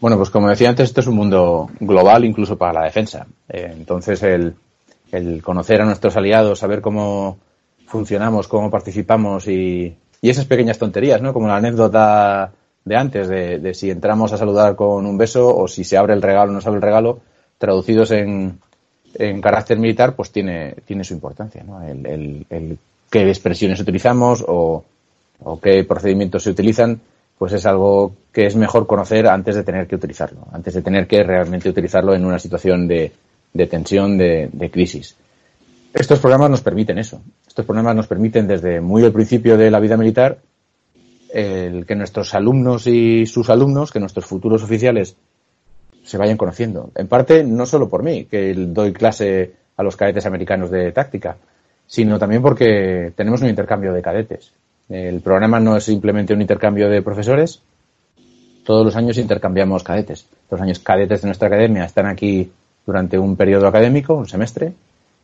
Bueno, 0.00 0.18
pues 0.18 0.30
como 0.30 0.48
decía 0.48 0.68
antes, 0.68 0.90
esto 0.90 1.00
es 1.00 1.08
un 1.08 1.16
mundo 1.16 1.68
global 1.80 2.24
incluso 2.24 2.56
para 2.56 2.74
la 2.74 2.84
defensa. 2.84 3.26
Eh, 3.48 3.72
entonces, 3.72 4.22
el, 4.22 4.54
el, 5.10 5.42
conocer 5.42 5.82
a 5.82 5.84
nuestros 5.84 6.16
aliados, 6.16 6.60
saber 6.60 6.80
cómo 6.80 7.38
funcionamos, 7.88 8.46
cómo 8.46 8.70
participamos 8.70 9.48
y, 9.48 9.96
y 10.22 10.30
esas 10.30 10.46
pequeñas 10.46 10.78
tonterías, 10.78 11.20
¿no? 11.20 11.32
Como 11.32 11.48
la 11.48 11.56
anécdota 11.56 12.52
de 12.84 12.96
antes, 12.96 13.28
de, 13.28 13.72
si 13.74 13.90
entramos 13.90 14.32
a 14.32 14.36
saludar 14.36 14.76
con 14.76 15.06
un 15.06 15.16
beso 15.16 15.56
o 15.56 15.66
si 15.68 15.84
se 15.84 15.96
abre 15.96 16.12
el 16.12 16.22
regalo 16.22 16.50
o 16.50 16.54
no 16.54 16.60
se 16.60 16.68
abre 16.68 16.78
el 16.78 16.82
regalo, 16.82 17.20
traducidos 17.56 18.10
en, 18.10 18.58
en 19.14 19.40
carácter 19.40 19.78
militar, 19.78 20.14
pues 20.14 20.30
tiene, 20.30 20.74
tiene 20.84 21.04
su 21.04 21.14
importancia, 21.14 21.64
¿no? 21.64 21.82
El, 21.82 22.04
el, 22.06 22.46
el 22.50 22.78
qué 23.10 23.28
expresiones 23.28 23.80
utilizamos 23.80 24.44
o, 24.46 24.84
o, 25.42 25.60
qué 25.60 25.84
procedimientos 25.84 26.42
se 26.42 26.50
utilizan, 26.50 27.00
pues 27.38 27.52
es 27.54 27.64
algo 27.64 28.12
que 28.32 28.46
es 28.46 28.56
mejor 28.56 28.86
conocer 28.86 29.28
antes 29.28 29.54
de 29.54 29.64
tener 29.64 29.86
que 29.86 29.96
utilizarlo, 29.96 30.46
antes 30.52 30.74
de 30.74 30.82
tener 30.82 31.06
que 31.06 31.22
realmente 31.22 31.68
utilizarlo 31.68 32.14
en 32.14 32.24
una 32.24 32.38
situación 32.38 32.86
de, 32.86 33.12
de 33.52 33.66
tensión, 33.66 34.18
de, 34.18 34.50
de 34.52 34.70
crisis. 34.70 35.16
Estos 35.94 36.18
programas 36.18 36.50
nos 36.50 36.60
permiten 36.60 36.98
eso. 36.98 37.22
Estos 37.46 37.64
programas 37.64 37.94
nos 37.94 38.08
permiten 38.08 38.46
desde 38.48 38.80
muy 38.80 39.04
al 39.04 39.12
principio 39.12 39.56
de 39.56 39.70
la 39.70 39.80
vida 39.80 39.96
militar 39.96 40.38
el 41.34 41.84
que 41.84 41.96
nuestros 41.96 42.32
alumnos 42.34 42.86
y 42.86 43.26
sus 43.26 43.50
alumnos, 43.50 43.90
que 43.90 44.00
nuestros 44.00 44.24
futuros 44.24 44.62
oficiales 44.62 45.16
se 46.04 46.16
vayan 46.16 46.36
conociendo. 46.36 46.90
En 46.94 47.08
parte, 47.08 47.42
no 47.42 47.66
solo 47.66 47.88
por 47.88 48.02
mí, 48.02 48.26
que 48.26 48.54
doy 48.54 48.92
clase 48.92 49.52
a 49.76 49.82
los 49.82 49.96
cadetes 49.96 50.26
americanos 50.26 50.70
de 50.70 50.92
táctica, 50.92 51.36
sino 51.86 52.18
también 52.18 52.40
porque 52.40 53.12
tenemos 53.16 53.42
un 53.42 53.48
intercambio 53.48 53.92
de 53.92 54.02
cadetes. 54.02 54.52
El 54.88 55.20
programa 55.20 55.58
no 55.58 55.76
es 55.76 55.84
simplemente 55.84 56.34
un 56.34 56.40
intercambio 56.40 56.88
de 56.88 57.02
profesores, 57.02 57.60
todos 58.64 58.84
los 58.84 58.96
años 58.96 59.18
intercambiamos 59.18 59.82
cadetes. 59.82 60.26
Los 60.50 60.60
años 60.60 60.78
cadetes 60.78 61.22
de 61.22 61.28
nuestra 61.28 61.48
academia 61.48 61.84
están 61.84 62.06
aquí 62.06 62.50
durante 62.86 63.18
un 63.18 63.36
periodo 63.36 63.66
académico, 63.66 64.14
un 64.14 64.28
semestre, 64.28 64.72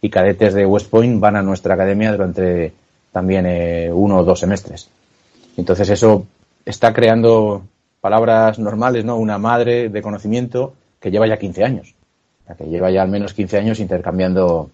y 0.02 0.10
cadetes 0.10 0.54
de 0.54 0.66
West 0.66 0.90
Point 0.90 1.20
van 1.20 1.36
a 1.36 1.42
nuestra 1.42 1.74
academia 1.74 2.12
durante 2.12 2.72
también 3.12 3.46
eh, 3.46 3.90
uno 3.92 4.18
o 4.18 4.24
dos 4.24 4.40
semestres. 4.40 4.90
Entonces 5.60 5.90
eso 5.90 6.26
está 6.64 6.94
creando 6.94 7.62
palabras 8.00 8.58
normales, 8.58 9.04
¿no? 9.04 9.18
Una 9.18 9.36
madre 9.36 9.90
de 9.90 10.00
conocimiento 10.00 10.72
que 10.98 11.10
lleva 11.10 11.26
ya 11.26 11.36
15 11.36 11.64
años, 11.64 11.94
que 12.56 12.64
lleva 12.64 12.90
ya 12.90 13.02
al 13.02 13.10
menos 13.10 13.34
15 13.34 13.58
años 13.58 13.78
intercambiando 13.78 14.70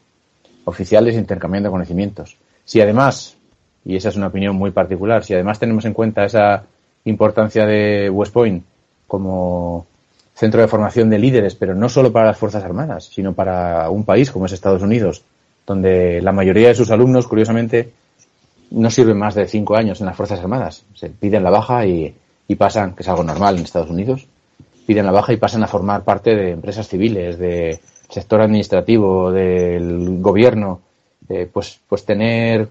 oficiales, 0.64 1.16
intercambiando 1.16 1.72
conocimientos. 1.72 2.36
Si 2.64 2.80
además, 2.80 3.36
y 3.84 3.96
esa 3.96 4.10
es 4.10 4.16
una 4.16 4.28
opinión 4.28 4.54
muy 4.54 4.70
particular, 4.70 5.24
si 5.24 5.34
además 5.34 5.58
tenemos 5.58 5.84
en 5.86 5.92
cuenta 5.92 6.24
esa 6.24 6.62
importancia 7.04 7.66
de 7.66 8.08
West 8.08 8.32
Point, 8.32 8.64
como 9.08 9.86
centro 10.34 10.60
de 10.60 10.68
formación 10.68 11.10
de 11.10 11.18
líderes, 11.18 11.56
pero 11.56 11.74
no 11.74 11.88
solo 11.88 12.12
para 12.12 12.26
las 12.26 12.38
Fuerzas 12.38 12.62
Armadas, 12.62 13.06
sino 13.06 13.32
para 13.32 13.90
un 13.90 14.04
país 14.04 14.30
como 14.30 14.46
es 14.46 14.52
Estados 14.52 14.82
Unidos, 14.82 15.22
donde 15.66 16.22
la 16.22 16.30
mayoría 16.30 16.68
de 16.68 16.76
sus 16.76 16.92
alumnos, 16.92 17.26
curiosamente, 17.26 17.90
no 18.70 18.90
sirven 18.90 19.18
más 19.18 19.34
de 19.34 19.46
cinco 19.46 19.76
años 19.76 20.00
en 20.00 20.06
las 20.06 20.16
Fuerzas 20.16 20.40
Armadas. 20.40 20.84
Se 20.94 21.10
piden 21.10 21.44
la 21.44 21.50
baja 21.50 21.86
y, 21.86 22.14
y 22.48 22.54
pasan, 22.56 22.94
que 22.94 23.02
es 23.02 23.08
algo 23.08 23.24
normal 23.24 23.56
en 23.56 23.64
Estados 23.64 23.90
Unidos, 23.90 24.26
piden 24.86 25.06
la 25.06 25.12
baja 25.12 25.32
y 25.32 25.36
pasan 25.36 25.62
a 25.62 25.68
formar 25.68 26.04
parte 26.04 26.34
de 26.34 26.50
empresas 26.50 26.88
civiles, 26.88 27.38
de 27.38 27.80
sector 28.08 28.40
administrativo, 28.40 29.32
del 29.32 30.20
gobierno, 30.20 30.80
eh, 31.28 31.48
pues, 31.52 31.80
pues 31.88 32.04
tener 32.04 32.68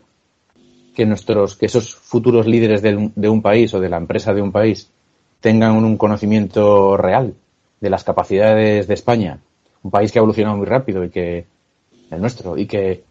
que 0.96 1.06
nuestros, 1.06 1.56
que 1.58 1.66
esos 1.66 1.94
futuros 1.94 2.48
líderes 2.48 2.82
de, 2.82 3.12
de 3.14 3.30
un 3.30 3.42
país 3.42 3.74
o 3.74 3.82
de 3.82 3.90
la 3.90 3.98
empresa 3.98 4.34
de 4.34 4.42
un 4.42 4.52
país 4.52 4.90
tengan 5.42 5.76
un 5.76 5.98
conocimiento 5.98 6.96
real 6.96 7.34
de 7.82 7.90
las 7.90 8.06
capacidades 8.06 8.88
de 8.88 8.94
España, 8.94 9.40
un 9.84 9.92
país 9.92 10.12
que 10.12 10.20
ha 10.20 10.22
evolucionado 10.22 10.58
muy 10.58 10.66
rápido 10.66 11.04
y 11.04 11.10
que 11.10 11.46
el 12.10 12.22
nuestro 12.22 12.58
y 12.58 12.66
que 12.66 13.04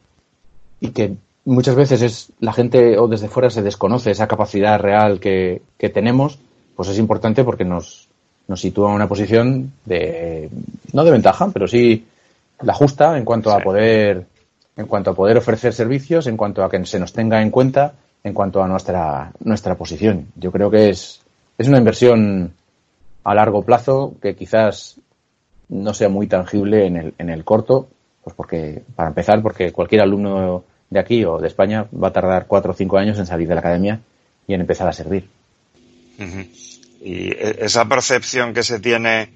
y 0.81 0.89
que 0.91 1.15
muchas 1.45 1.75
veces 1.75 2.03
es 2.03 2.33
la 2.41 2.53
gente 2.53 2.99
o 2.99 3.09
desde 3.09 3.29
fuera 3.29 3.51
se 3.51 3.63
desconoce 3.63 4.11
esa 4.11 4.27
capacidad 4.29 4.79
real 4.79 5.21
que, 5.21 5.63
que 5.79 5.89
tenemos, 5.89 6.39
pues 6.77 6.89
es 6.89 6.99
importante 6.99 7.45
porque 7.45 7.65
nos, 7.65 8.09
nos 8.49 8.61
sitúa 8.61 8.91
en 8.91 8.97
una 8.97 9.09
posición 9.09 9.73
de 9.85 10.51
no 10.93 11.05
de 11.05 11.11
ventaja, 11.11 11.51
pero 11.53 11.69
sí 11.69 12.07
la 12.61 12.75
justa 12.75 13.17
en 13.19 13.25
cuanto 13.25 13.51
a 13.51 13.61
poder 13.61 14.27
en 14.77 14.87
cuanto 14.87 15.11
a 15.11 15.15
poder 15.15 15.37
ofrecer 15.37 15.73
servicios, 15.73 16.27
en 16.27 16.37
cuanto 16.37 16.65
a 16.65 16.71
que 16.71 16.85
se 16.85 16.99
nos 16.99 17.13
tenga 17.13 17.41
en 17.41 17.51
cuenta, 17.51 17.95
en 18.25 18.35
cuanto 18.35 18.63
a 18.63 18.67
nuestra 18.67 19.33
nuestra 19.41 19.77
posición. 19.77 20.27
Yo 20.37 20.51
creo 20.51 20.71
que 20.71 20.89
es 20.89 21.21
es 21.59 21.69
una 21.69 21.79
inversión 21.79 22.53
a 23.23 23.35
largo 23.35 23.63
plazo 23.63 24.15
que 24.21 24.35
quizás 24.35 24.97
no 25.69 25.95
sea 25.95 26.09
muy 26.09 26.27
tangible 26.27 26.87
en 26.87 26.97
el, 26.97 27.15
en 27.19 27.31
el 27.31 27.45
corto, 27.45 27.89
pues 28.23 28.37
porque, 28.37 28.83
para 28.95 29.09
empezar, 29.09 29.43
porque 29.43 29.73
cualquier 29.73 30.03
alumno 30.03 30.65
de 30.95 31.01
aquí 31.01 31.25
o 31.25 31.39
de 31.43 31.49
España 31.49 31.89
va 31.91 32.09
a 32.09 32.13
tardar 32.13 32.47
cuatro 32.47 32.71
o 32.71 32.75
cinco 32.75 32.99
años 32.99 33.19
en 33.19 33.27
salir 33.27 33.49
de 33.49 33.55
la 33.55 33.61
academia 33.61 33.99
y 34.47 34.55
en 34.55 34.61
empezar 34.61 34.87
a 34.87 34.93
servir. 34.93 35.27
Y 37.03 37.35
e, 37.35 37.67
esa 37.67 37.85
percepción 37.91 38.55
que 38.55 38.63
se 38.63 38.79
tiene, 38.79 39.29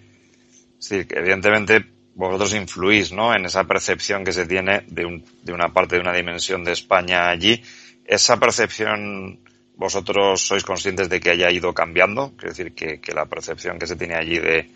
que 0.79 1.07
evidentemente 1.11 1.85
vosotros 2.15 2.55
influís, 2.55 3.11
¿no? 3.11 3.35
En 3.35 3.45
esa 3.45 3.65
percepción 3.65 4.23
que 4.23 4.33
se 4.33 4.47
tiene 4.47 4.85
de, 4.87 5.05
un, 5.05 5.25
de 5.43 5.53
una 5.53 5.73
parte 5.75 5.97
de 5.97 6.03
una 6.03 6.15
dimensión 6.15 6.63
de 6.63 6.73
España 6.73 7.29
allí. 7.29 7.61
Esa 8.07 8.39
percepción 8.39 9.41
vosotros 9.75 10.41
sois 10.41 10.63
conscientes 10.63 11.09
de 11.09 11.19
que 11.19 11.31
haya 11.31 11.51
ido 11.51 11.75
cambiando, 11.75 12.35
es 12.39 12.55
decir, 12.55 12.73
que, 12.73 13.01
que, 13.01 13.13
la 13.13 13.27
percepción 13.27 13.79
que 13.79 13.87
se 13.87 13.97
tiene 13.97 14.15
allí 14.15 14.39
de, 14.39 14.71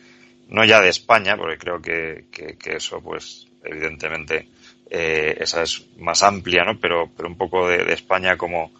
no 0.48 0.64
ya 0.64 0.80
de 0.80 0.88
España, 0.88 1.36
porque 1.36 1.58
creo 1.58 1.80
que, 1.80 2.26
que, 2.30 2.56
que 2.58 2.76
eso, 2.76 3.00
pues, 3.00 3.46
evidentemente, 3.64 4.48
eh, 4.94 5.38
esa 5.40 5.62
es 5.62 5.86
más 5.98 6.22
amplia, 6.22 6.64
¿no? 6.64 6.78
Pero, 6.78 7.08
pero 7.16 7.26
un 7.26 7.36
poco 7.36 7.66
de, 7.66 7.90
España 7.94 8.36
como, 8.36 8.70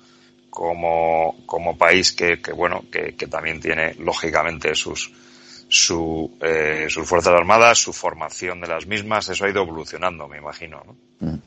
como, 0.51 1.37
como 1.47 1.79
país 1.79 2.13
que, 2.13 2.39
que 2.39 2.53
bueno, 2.53 2.85
que, 2.93 3.15
que 3.15 3.27
también 3.27 3.61
tiene, 3.61 3.95
lógicamente, 3.95 4.75
sus, 4.75 5.11
su, 5.69 6.31
eh, 6.43 6.85
sus 6.91 7.09
fuerzas 7.09 7.33
armadas, 7.33 7.79
su 7.79 7.95
formación 7.95 8.61
de 8.61 8.69
las 8.69 8.87
mismas, 8.87 9.31
eso 9.31 9.47
ha 9.47 9.49
ido 9.49 9.63
evolucionando, 9.63 10.29
me 10.29 10.37
imagino, 10.37 10.83
¿no? 10.87 11.27
Mm. 11.27 11.39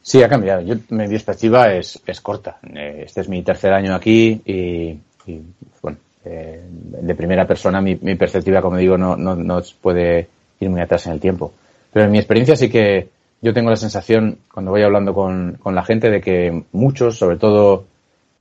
Sí, 0.00 0.22
ha 0.22 0.28
cambiado. 0.30 0.62
Yo, 0.62 0.76
mi 0.88 1.06
perspectiva 1.06 1.74
es, 1.74 2.00
es 2.06 2.22
corta. 2.22 2.58
Eh, 2.62 3.02
este 3.04 3.20
es 3.20 3.28
mi 3.28 3.42
tercer 3.42 3.74
año 3.74 3.94
aquí 3.94 4.40
y, 4.46 4.98
y 5.26 5.42
bueno, 5.82 5.98
eh, 6.24 6.62
de 6.66 7.14
primera 7.14 7.46
persona 7.46 7.82
mi, 7.82 7.94
mi, 7.96 8.14
perspectiva, 8.14 8.62
como 8.62 8.78
digo, 8.78 8.96
no, 8.96 9.16
no, 9.18 9.36
no 9.36 9.62
puede 9.82 10.28
ir 10.60 10.70
muy 10.70 10.80
atrás 10.80 11.06
en 11.08 11.12
el 11.12 11.20
tiempo. 11.20 11.52
Pero 11.92 12.06
en 12.06 12.12
mi 12.12 12.16
experiencia 12.16 12.56
sí 12.56 12.70
que 12.70 13.17
yo 13.40 13.54
tengo 13.54 13.70
la 13.70 13.76
sensación, 13.76 14.38
cuando 14.52 14.70
voy 14.70 14.82
hablando 14.82 15.14
con, 15.14 15.58
con 15.62 15.74
la 15.74 15.84
gente, 15.84 16.10
de 16.10 16.20
que 16.20 16.64
muchos, 16.72 17.18
sobre 17.18 17.36
todo 17.36 17.84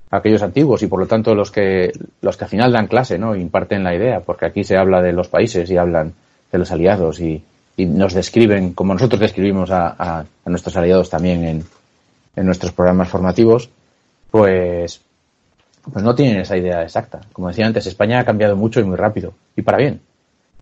aquellos 0.09 0.41
antiguos 0.41 0.81
y 0.83 0.87
por 0.87 0.99
lo 0.99 1.07
tanto 1.07 1.35
los 1.35 1.51
que, 1.51 1.91
los 2.21 2.37
que 2.37 2.45
al 2.45 2.49
final 2.49 2.71
dan 2.71 2.87
clase, 2.87 3.17
¿no? 3.17 3.35
Imparten 3.35 3.83
la 3.83 3.95
idea, 3.95 4.21
porque 4.21 4.45
aquí 4.45 4.63
se 4.63 4.77
habla 4.77 5.01
de 5.01 5.13
los 5.13 5.27
países 5.27 5.69
y 5.69 5.77
hablan 5.77 6.13
de 6.51 6.57
los 6.57 6.71
aliados 6.71 7.19
y, 7.19 7.43
y 7.75 7.85
nos 7.85 8.13
describen, 8.13 8.73
como 8.73 8.93
nosotros 8.93 9.19
describimos 9.19 9.69
a, 9.69 9.95
a, 9.99 10.25
nuestros 10.45 10.75
aliados 10.77 11.09
también 11.09 11.43
en, 11.43 11.63
en, 12.35 12.45
nuestros 12.45 12.71
programas 12.71 13.09
formativos, 13.09 13.69
pues, 14.31 15.01
pues 15.91 16.03
no 16.03 16.15
tienen 16.15 16.39
esa 16.39 16.57
idea 16.57 16.81
exacta. 16.81 17.21
Como 17.33 17.49
decía 17.49 17.67
antes, 17.67 17.85
España 17.85 18.19
ha 18.19 18.25
cambiado 18.25 18.55
mucho 18.55 18.79
y 18.79 18.83
muy 18.83 18.95
rápido, 18.95 19.33
y 19.55 19.61
para 19.61 19.77
bien. 19.77 20.01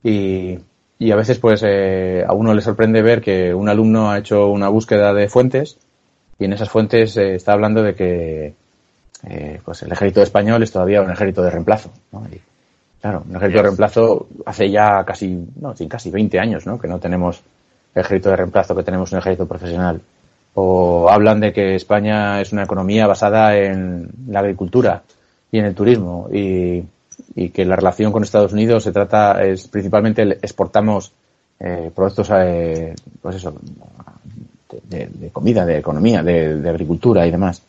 Y, 0.03 0.57
y 0.97 1.11
a 1.11 1.15
veces, 1.15 1.39
pues, 1.39 1.61
eh, 1.65 2.23
a 2.25 2.33
uno 2.33 2.53
le 2.53 2.61
sorprende 2.61 3.01
ver 3.01 3.21
que 3.21 3.53
un 3.53 3.67
alumno 3.69 4.11
ha 4.11 4.17
hecho 4.17 4.47
una 4.47 4.69
búsqueda 4.69 5.13
de 5.13 5.27
fuentes 5.27 5.77
y 6.39 6.45
en 6.45 6.53
esas 6.53 6.69
fuentes 6.69 7.17
eh, 7.17 7.35
está 7.35 7.53
hablando 7.53 7.83
de 7.83 7.95
que 7.95 8.53
eh, 9.27 9.61
pues 9.63 9.83
el 9.83 9.91
ejército 9.91 10.21
español 10.21 10.63
es 10.63 10.71
todavía 10.71 11.01
un 11.01 11.11
ejército 11.11 11.41
de 11.41 11.49
reemplazo. 11.49 11.91
¿no? 12.11 12.23
Y, 12.31 12.39
Claro, 13.05 13.23
un 13.29 13.35
ejército 13.35 13.59
de 13.59 13.63
reemplazo 13.67 14.27
hace 14.47 14.71
ya 14.71 15.03
casi, 15.03 15.37
no, 15.61 15.75
casi 15.87 16.09
20 16.09 16.39
años, 16.39 16.65
¿no? 16.65 16.79
Que 16.79 16.87
no 16.87 16.97
tenemos 16.97 17.39
ejército 17.93 18.31
de 18.31 18.37
reemplazo, 18.37 18.75
que 18.75 18.81
tenemos 18.81 19.11
un 19.11 19.19
ejército 19.19 19.47
profesional. 19.47 20.01
O 20.55 21.07
hablan 21.07 21.39
de 21.39 21.53
que 21.53 21.75
España 21.75 22.41
es 22.41 22.51
una 22.51 22.63
economía 22.63 23.05
basada 23.05 23.55
en 23.57 24.09
la 24.27 24.39
agricultura 24.39 25.03
y 25.51 25.59
en 25.59 25.65
el 25.65 25.75
turismo 25.75 26.29
y, 26.33 26.83
y 27.35 27.49
que 27.49 27.65
la 27.65 27.75
relación 27.75 28.11
con 28.11 28.23
Estados 28.23 28.53
Unidos 28.53 28.83
se 28.83 28.91
trata, 28.91 29.43
es 29.43 29.67
principalmente 29.67 30.23
exportamos 30.41 31.11
eh, 31.59 31.91
productos, 31.93 32.29
eh, 32.33 32.93
pues 33.21 33.37
eso, 33.37 33.53
de, 34.83 35.07
de, 35.07 35.29
comida, 35.29 35.65
de 35.65 35.77
economía, 35.77 36.23
de, 36.23 36.59
de 36.59 36.69
agricultura 36.69 37.25
y 37.25 37.31
demás. 37.31 37.61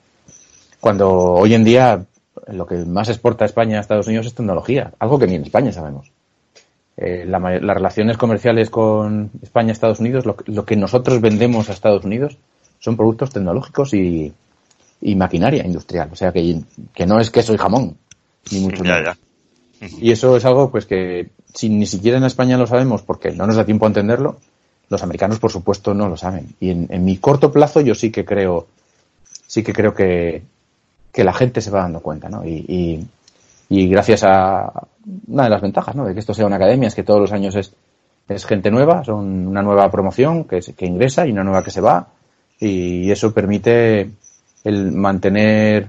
Cuando 0.81 1.11
hoy 1.11 1.55
en 1.55 1.65
día 1.65 2.05
lo 2.49 2.67
que 2.67 2.77
más 2.85 3.09
exporta 3.09 3.45
España 3.45 3.79
a 3.79 3.81
Estados 3.81 4.07
Unidos 4.07 4.27
es 4.27 4.35
tecnología, 4.35 4.93
algo 4.99 5.19
que 5.19 5.27
ni 5.27 5.35
en 5.35 5.43
España 5.43 5.73
sabemos. 5.73 6.11
Eh, 6.97 7.25
la, 7.27 7.39
las 7.39 7.77
relaciones 7.77 8.17
comerciales 8.17 8.71
con 8.71 9.31
España 9.43 9.73
Estados 9.73 10.01
Unidos, 10.01 10.25
lo, 10.25 10.37
lo, 10.47 10.65
que 10.65 10.77
nosotros 10.77 11.21
vendemos 11.21 11.69
a 11.69 11.73
Estados 11.73 12.05
Unidos 12.05 12.39
son 12.79 12.97
productos 12.97 13.31
tecnológicos 13.31 13.93
y, 13.93 14.33
y 15.01 15.15
maquinaria 15.15 15.67
industrial. 15.67 16.09
O 16.13 16.17
sea, 16.17 16.33
que, 16.33 16.61
que, 16.95 17.07
no 17.07 17.21
es 17.21 17.31
queso 17.31 17.53
y 17.53 17.59
jamón, 17.59 17.97
ni 18.51 18.61
mucho 18.61 18.83
Y 19.81 20.11
eso 20.11 20.37
es 20.37 20.45
algo 20.45 20.71
pues 20.71 20.87
que 20.87 21.29
si 21.55 21.69
ni 21.69 21.87
siquiera 21.87 22.19
en 22.19 22.25
España 22.25 22.57
lo 22.57 22.67
sabemos 22.67 23.03
porque 23.03 23.33
no 23.33 23.47
nos 23.47 23.57
da 23.57 23.65
tiempo 23.65 23.87
a 23.87 23.89
entenderlo, 23.89 24.37
los 24.89 25.03
americanos 25.03 25.39
por 25.39 25.51
supuesto 25.51 25.95
no 25.95 26.09
lo 26.09 26.17
saben. 26.17 26.55
Y 26.61 26.71
en, 26.71 26.87
en 26.91 27.05
mi 27.05 27.19
corto 27.19 27.53
plazo 27.53 27.81
yo 27.81 27.95
sí 27.95 28.11
que 28.11 28.25
creo, 28.25 28.67
sí 29.47 29.63
que 29.63 29.73
creo 29.73 29.95
que, 29.95 30.43
que 31.13 31.25
la 31.25 31.33
gente 31.33 31.61
se 31.61 31.71
va 31.71 31.83
dando 31.83 32.01
cuenta, 32.01 32.29
¿no? 32.29 32.45
Y, 32.45 32.65
y, 32.69 33.07
y, 33.69 33.89
gracias 33.89 34.23
a 34.23 34.71
una 35.29 35.45
de 35.45 35.51
las 35.51 35.63
ventajas, 35.63 35.95
¿no? 35.95 36.07
De 36.07 36.15
que 36.15 36.21
esto 36.21 36.35
sea 36.35 36.47
una 36.47 36.57
academia 36.57 36.89
es 36.89 36.95
que 36.95 37.03
todos 37.03 37.21
los 37.21 37.33
años 37.33 37.55
es, 37.57 37.73
es 38.29 38.45
gente 38.45 38.71
nueva, 38.71 39.05
son 39.05 39.47
una 39.47 39.63
nueva 39.63 39.91
promoción 39.91 40.45
que, 40.45 40.61
que 40.61 40.87
ingresa 40.87 41.27
y 41.27 41.33
una 41.33 41.45
nueva 41.45 41.63
que 41.63 41.71
se 41.71 41.81
va 41.81 42.09
y 42.59 43.11
eso 43.11 43.33
permite 43.33 44.11
el 44.65 44.93
mantener 44.93 45.89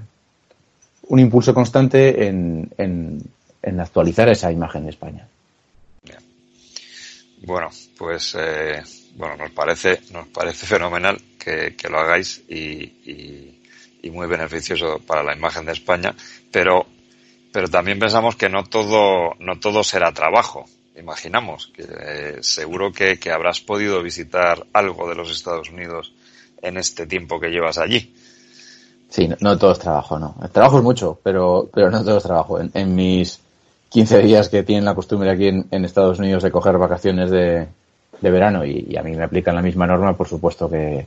un 1.08 1.18
impulso 1.18 1.54
constante 1.54 2.26
en, 2.26 2.70
en, 2.76 3.22
en 3.62 3.80
actualizar 3.80 4.28
esa 4.28 4.50
imagen 4.52 4.84
de 4.84 4.90
España. 4.90 5.26
Bien. 6.02 6.18
Bueno, 7.42 7.70
pues 7.96 8.36
eh, 8.38 8.82
bueno, 9.16 9.36
nos 9.36 9.50
parece, 9.50 10.00
nos 10.12 10.28
parece 10.28 10.66
fenomenal 10.66 11.20
que, 11.38 11.74
que 11.76 11.88
lo 11.88 11.98
hagáis 11.98 12.42
y, 12.48 12.82
y 13.04 13.54
y 14.02 14.10
muy 14.10 14.26
beneficioso 14.26 15.00
para 15.06 15.22
la 15.22 15.34
imagen 15.34 15.66
de 15.66 15.72
España, 15.72 16.14
pero, 16.52 16.86
pero 17.52 17.68
también 17.68 17.98
pensamos 17.98 18.36
que 18.36 18.48
no 18.48 18.64
todo, 18.64 19.34
no 19.38 19.58
todo 19.58 19.82
será 19.82 20.12
trabajo. 20.12 20.66
Imaginamos 20.96 21.72
que 21.74 21.84
eh, 21.88 22.38
seguro 22.42 22.92
que, 22.92 23.18
que 23.18 23.30
habrás 23.30 23.60
podido 23.60 24.02
visitar 24.02 24.66
algo 24.72 25.08
de 25.08 25.14
los 25.14 25.30
Estados 25.30 25.70
Unidos 25.70 26.12
en 26.62 26.76
este 26.76 27.06
tiempo 27.06 27.38
que 27.38 27.48
llevas 27.48 27.78
allí. 27.78 28.14
Sí, 29.08 29.26
no, 29.26 29.36
no 29.40 29.58
todo 29.58 29.72
es 29.72 29.78
trabajo, 29.78 30.18
no. 30.18 30.36
El 30.42 30.50
trabajo 30.50 30.78
es 30.78 30.84
mucho, 30.84 31.18
pero, 31.22 31.68
pero 31.72 31.90
no 31.90 32.04
todo 32.04 32.18
es 32.18 32.24
trabajo. 32.24 32.60
En, 32.60 32.70
en 32.74 32.94
mis 32.94 33.40
15 33.88 34.18
días 34.18 34.48
que 34.48 34.62
tienen 34.62 34.84
la 34.84 34.94
costumbre 34.94 35.30
aquí 35.30 35.48
en, 35.48 35.84
Estados 35.84 36.18
Unidos 36.18 36.42
de 36.42 36.50
coger 36.50 36.76
vacaciones 36.76 37.30
de, 37.30 37.68
de 38.20 38.30
verano 38.30 38.64
y, 38.64 38.96
a 38.96 39.02
mí 39.02 39.16
me 39.16 39.24
aplican 39.24 39.54
la 39.54 39.62
misma 39.62 39.86
norma, 39.86 40.16
por 40.16 40.28
supuesto 40.28 40.68
que, 40.68 41.06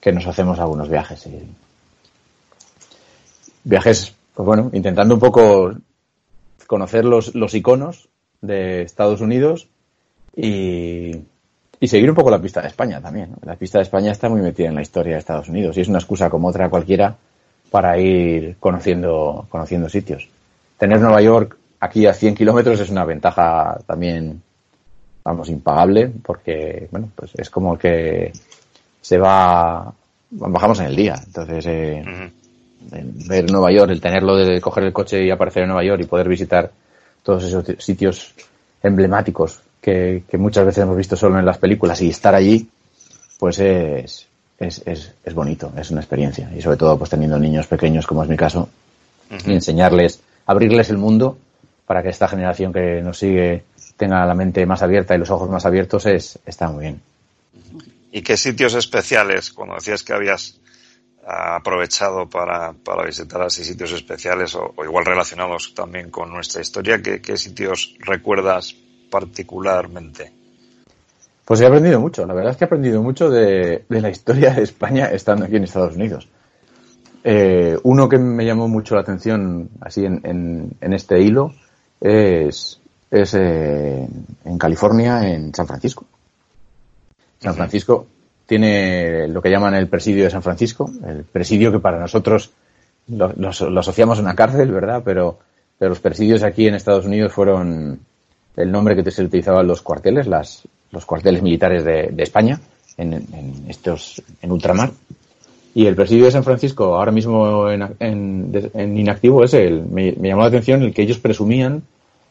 que 0.00 0.12
nos 0.12 0.26
hacemos 0.26 0.58
algunos 0.58 0.88
viajes. 0.88 1.26
Y, 1.26 1.42
viajes, 3.64 4.14
pues 4.34 4.46
bueno, 4.46 4.70
intentando 4.72 5.14
un 5.14 5.20
poco 5.20 5.72
conocer 6.66 7.04
los, 7.04 7.34
los 7.34 7.54
iconos 7.54 8.08
de 8.40 8.82
Estados 8.82 9.20
Unidos 9.20 9.68
y, 10.36 11.16
y, 11.80 11.88
seguir 11.88 12.08
un 12.08 12.16
poco 12.16 12.30
la 12.30 12.40
pista 12.40 12.62
de 12.62 12.68
España 12.68 13.00
también. 13.00 13.34
La 13.44 13.56
pista 13.56 13.78
de 13.78 13.82
España 13.82 14.12
está 14.12 14.28
muy 14.28 14.40
metida 14.40 14.68
en 14.68 14.74
la 14.74 14.82
historia 14.82 15.14
de 15.14 15.18
Estados 15.18 15.48
Unidos 15.48 15.76
y 15.76 15.80
es 15.80 15.88
una 15.88 15.98
excusa 15.98 16.30
como 16.30 16.48
otra 16.48 16.68
cualquiera 16.68 17.16
para 17.70 17.98
ir 17.98 18.56
conociendo, 18.60 19.46
conociendo 19.48 19.88
sitios. 19.88 20.28
Tener 20.78 21.00
Nueva 21.00 21.22
York 21.22 21.56
aquí 21.82 22.06
a 22.06 22.14
100 22.14 22.36
kilómetros 22.36 22.78
es 22.78 22.90
una 22.90 23.04
ventaja 23.04 23.76
también, 23.84 24.40
vamos, 25.24 25.48
impagable, 25.48 26.12
porque, 26.22 26.86
bueno, 26.92 27.10
pues 27.16 27.32
es 27.34 27.50
como 27.50 27.76
que 27.76 28.30
se 29.00 29.18
va, 29.18 29.92
bajamos 30.30 30.78
en 30.78 30.86
el 30.86 30.96
día. 30.96 31.16
Entonces, 31.26 31.66
eh, 31.66 32.30
ver 33.26 33.50
Nueva 33.50 33.72
York, 33.72 33.90
el 33.90 34.00
tenerlo 34.00 34.36
de 34.36 34.60
coger 34.60 34.84
el 34.84 34.92
coche 34.92 35.24
y 35.24 35.30
aparecer 35.30 35.64
en 35.64 35.70
Nueva 35.70 35.84
York 35.84 36.02
y 36.02 36.06
poder 36.06 36.28
visitar 36.28 36.70
todos 37.24 37.42
esos 37.42 37.64
sitios 37.78 38.32
emblemáticos 38.80 39.60
que, 39.80 40.22
muchas 40.34 40.64
veces 40.64 40.84
hemos 40.84 40.96
visto 40.96 41.16
solo 41.16 41.40
en 41.40 41.44
las 41.44 41.58
películas 41.58 42.00
y 42.00 42.10
estar 42.10 42.32
allí, 42.32 42.68
pues 43.40 43.58
es, 43.58 44.28
es, 44.56 44.82
es, 44.86 45.34
bonito, 45.34 45.72
es 45.76 45.90
una 45.90 46.00
experiencia. 46.00 46.48
Y 46.56 46.62
sobre 46.62 46.76
todo, 46.76 46.96
pues 46.96 47.10
teniendo 47.10 47.40
niños 47.40 47.66
pequeños, 47.66 48.06
como 48.06 48.22
es 48.22 48.28
mi 48.28 48.36
caso, 48.36 48.68
y 49.44 49.52
enseñarles, 49.52 50.20
abrirles 50.46 50.88
el 50.90 50.98
mundo 50.98 51.38
para 51.92 52.02
que 52.02 52.08
esta 52.08 52.26
generación 52.26 52.72
que 52.72 53.02
nos 53.02 53.18
sigue 53.18 53.64
tenga 53.98 54.24
la 54.24 54.34
mente 54.34 54.64
más 54.64 54.82
abierta 54.82 55.14
y 55.14 55.18
los 55.18 55.28
ojos 55.28 55.50
más 55.50 55.66
abiertos, 55.66 56.06
es, 56.06 56.38
está 56.46 56.70
muy 56.70 56.84
bien. 56.84 57.02
¿Y 58.10 58.22
qué 58.22 58.38
sitios 58.38 58.72
especiales, 58.72 59.52
cuando 59.52 59.74
decías 59.74 60.02
que 60.02 60.14
habías 60.14 60.58
aprovechado 61.22 62.30
para, 62.30 62.72
para 62.72 63.04
visitar 63.04 63.42
así 63.42 63.62
sitios 63.62 63.92
especiales 63.92 64.54
o, 64.54 64.72
igual 64.82 65.04
relacionados 65.04 65.74
también 65.74 66.10
con 66.10 66.30
nuestra 66.30 66.62
historia, 66.62 67.02
¿qué, 67.02 67.20
qué 67.20 67.36
sitios 67.36 67.94
recuerdas 68.00 68.74
particularmente? 69.10 70.32
Pues 71.44 71.60
he 71.60 71.66
aprendido 71.66 72.00
mucho, 72.00 72.24
la 72.24 72.32
verdad 72.32 72.52
es 72.52 72.56
que 72.56 72.64
he 72.64 72.68
aprendido 72.68 73.02
mucho 73.02 73.28
de, 73.28 73.84
la 73.90 74.08
historia 74.08 74.54
de 74.54 74.62
España 74.62 75.10
estando 75.12 75.44
aquí 75.44 75.56
en 75.56 75.64
Estados 75.64 75.94
Unidos. 75.94 76.26
Eh, 77.22 77.78
uno 77.82 78.08
que 78.08 78.16
me 78.16 78.46
llamó 78.46 78.66
mucho 78.66 78.94
la 78.94 79.02
atención 79.02 79.68
así 79.82 80.06
en, 80.06 80.72
en, 80.80 80.92
este 80.94 81.20
hilo 81.20 81.54
es, 82.02 82.80
es 83.10 83.34
eh, 83.34 84.08
en 84.44 84.58
California, 84.58 85.28
en 85.28 85.54
San 85.54 85.66
Francisco. 85.66 86.04
San 87.38 87.54
Francisco 87.54 88.06
tiene 88.46 89.28
lo 89.28 89.40
que 89.40 89.50
llaman 89.50 89.74
el 89.74 89.88
presidio 89.88 90.24
de 90.24 90.30
San 90.30 90.42
Francisco, 90.42 90.90
el 91.06 91.24
presidio 91.24 91.72
que 91.72 91.78
para 91.78 91.98
nosotros 91.98 92.50
lo, 93.08 93.32
asociamos 93.78 94.18
a 94.18 94.22
una 94.22 94.34
cárcel, 94.34 94.70
¿verdad? 94.70 95.02
Pero, 95.04 95.38
pero 95.78 95.90
los 95.90 96.00
presidios 96.00 96.42
aquí 96.42 96.66
en 96.66 96.74
Estados 96.74 97.06
Unidos 97.06 97.32
fueron 97.32 98.00
el 98.56 98.70
nombre 98.70 98.96
que 98.96 99.10
se 99.10 99.24
utilizaban 99.24 99.66
los 99.66 99.82
cuarteles, 99.82 100.26
las, 100.26 100.62
los 100.90 101.06
cuarteles 101.06 101.42
militares 101.42 101.84
de, 101.84 102.12
España, 102.18 102.60
en, 102.96 103.64
estos, 103.68 104.22
en 104.40 104.52
ultramar. 104.52 104.90
Y 105.74 105.86
el 105.86 105.96
presidio 105.96 106.26
de 106.26 106.32
San 106.32 106.44
Francisco, 106.44 106.96
ahora 106.96 107.12
mismo 107.12 107.70
en, 107.70 108.52
inactivo, 108.74 109.42
es 109.42 109.54
el, 109.54 109.82
me, 109.86 110.12
llamó 110.12 110.42
la 110.42 110.48
atención 110.48 110.82
el 110.82 110.92
que 110.92 111.02
ellos 111.02 111.18
presumían 111.18 111.82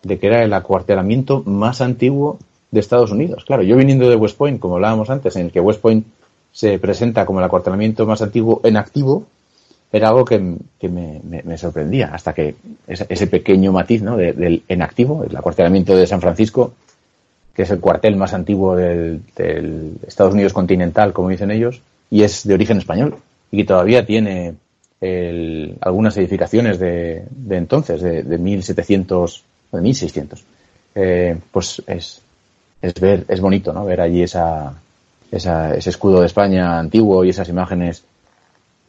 de 0.04 0.20
que 0.20 0.28
era 0.28 0.44
el 0.44 0.54
acuartelamiento 0.54 1.44
más 1.46 1.82
antiguo 1.82 2.40
de 2.72 2.80
Estados 2.80 3.12
Unidos. 3.12 3.46
Claro, 3.46 3.64
yo 3.64 3.76
viniendo 3.76 4.10
de 4.10 4.16
West 4.16 4.38
Point, 4.38 4.60
como 4.60 4.76
hablábamos 4.76 5.10
antes, 5.10 5.36
en 5.36 5.46
el 5.46 5.52
que 5.52 5.60
West 5.60 5.82
Point 5.82 6.06
se 6.52 6.80
presenta 6.80 7.26
como 7.26 7.40
el 7.40 7.46
acuartelamiento 7.46 8.06
más 8.06 8.22
antiguo 8.22 8.62
en 8.64 8.78
activo, 8.78 9.26
era 9.92 10.08
algo 10.08 10.24
que, 10.24 10.40
me, 10.40 11.58
sorprendía, 11.58 12.12
hasta 12.14 12.34
que 12.34 12.56
ese, 12.88 13.28
pequeño 13.28 13.74
matiz 13.74 14.02
¿no? 14.02 14.16
del 14.16 14.64
en 14.68 14.82
activo, 14.82 15.26
el 15.30 15.36
acuartelamiento 15.36 15.96
de 15.98 16.08
San 16.08 16.22
Francisco, 16.22 16.74
que 17.54 17.64
es 17.64 17.72
el 17.72 17.82
cuartel 17.82 18.16
más 18.16 18.34
antiguo 18.34 18.76
del, 18.76 19.22
Estados 20.08 20.34
Unidos 20.34 20.54
continental, 20.54 21.12
como 21.12 21.28
dicen 21.28 21.52
ellos, 21.52 21.82
y 22.10 22.24
es 22.24 22.48
de 22.48 22.54
origen 22.54 22.78
español, 22.78 23.18
y 23.52 23.58
que 23.58 23.66
todavía 23.66 24.06
tiene 24.06 24.56
algunas 25.82 26.16
edificaciones 26.16 26.80
de, 26.80 27.26
entonces, 27.50 28.02
de, 28.02 28.24
de 28.24 28.38
1700, 28.38 29.44
de 29.72 29.82
1600. 29.82 30.44
Eh, 30.96 31.38
pues 31.52 31.82
es, 31.88 32.22
es 32.82 32.94
ver, 32.96 33.26
es 33.28 33.40
bonito, 33.40 33.72
¿no? 33.74 33.86
Ver 33.86 34.02
allí 34.02 34.24
esa, 34.24 34.74
esa, 35.32 35.76
ese 35.76 35.90
escudo 35.90 36.22
de 36.22 36.28
España 36.28 36.80
antiguo 36.80 37.24
y 37.24 37.30
esas 37.30 37.50
imágenes 37.50 38.04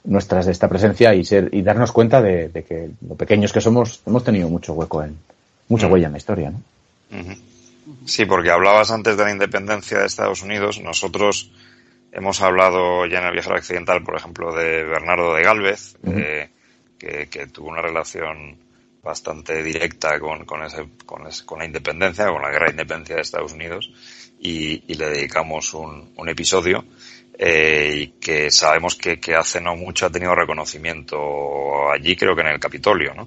nuestras 0.05 0.47
de 0.47 0.53
esta 0.53 0.69
presencia 0.69 1.15
y 1.15 1.25
ser 1.25 1.49
y 1.53 1.63
darnos 1.63 1.93
cuenta 1.93 2.21
de, 2.21 2.51
que 2.67 2.91
lo 3.07 3.15
pequeños 3.15 3.53
que 3.53 3.61
somos 3.61 4.03
hemos 4.07 4.25
tenido 4.25 4.49
mucho 4.49 4.73
hueco 4.73 5.03
en 5.03 5.17
mucha 5.69 5.89
mm. 5.89 5.93
huella 5.93 6.07
en 6.07 6.13
la 6.13 6.19
historia, 6.19 6.51
¿no? 6.51 6.61
Sí, 8.07 8.25
porque 8.25 8.51
hablabas 8.51 8.91
antes 8.91 9.17
de 9.17 9.25
la 9.25 9.31
independencia 9.31 9.99
de 9.99 10.07
Estados 10.07 10.43
Unidos. 10.43 10.81
Nosotros 10.81 11.53
hemos 12.11 12.41
hablado 12.41 13.07
ya 13.07 13.21
en 13.21 13.27
el 13.27 13.33
viajero 13.33 13.57
accidental, 13.57 14.03
por 14.03 14.17
ejemplo, 14.17 14.55
de 14.55 14.85
Bernardo 14.85 15.35
de 15.35 15.43
Galvez, 15.43 15.97
eh, 16.07 16.49
que, 16.99 17.29
que, 17.29 17.47
tuvo 17.49 17.69
una 17.69 17.83
relación 17.83 18.57
bastante 19.03 19.63
directa 19.63 20.19
con, 20.21 20.45
con, 20.45 20.63
ese, 20.63 20.89
con, 21.05 21.23
con, 21.45 21.59
la 21.59 21.67
independencia, 21.67 22.27
con 22.27 22.41
la 22.41 22.51
guerra 22.51 22.67
de 22.67 22.73
independencia 22.73 23.17
de 23.17 23.23
Estados 23.23 23.53
Unidos, 23.53 23.91
y, 24.39 24.85
y 24.87 24.95
le 24.95 25.11
dedicamos 25.11 25.75
un, 25.75 26.13
un 26.17 26.29
episodio. 26.29 26.85
Eh, 27.39 27.95
y 27.97 28.07
que 28.21 28.51
sabemos 28.51 28.95
que, 28.95 29.19
que, 29.19 29.35
hace 29.35 29.61
no 29.61 29.75
mucho 29.75 30.07
ha 30.07 30.11
tenido 30.11 30.35
reconocimiento 30.35 31.91
allí, 31.91 32.15
creo 32.15 32.37
que 32.37 32.43
en 32.43 32.49
el 32.49 32.61
Capitolio, 32.61 33.15
¿no? 33.15 33.27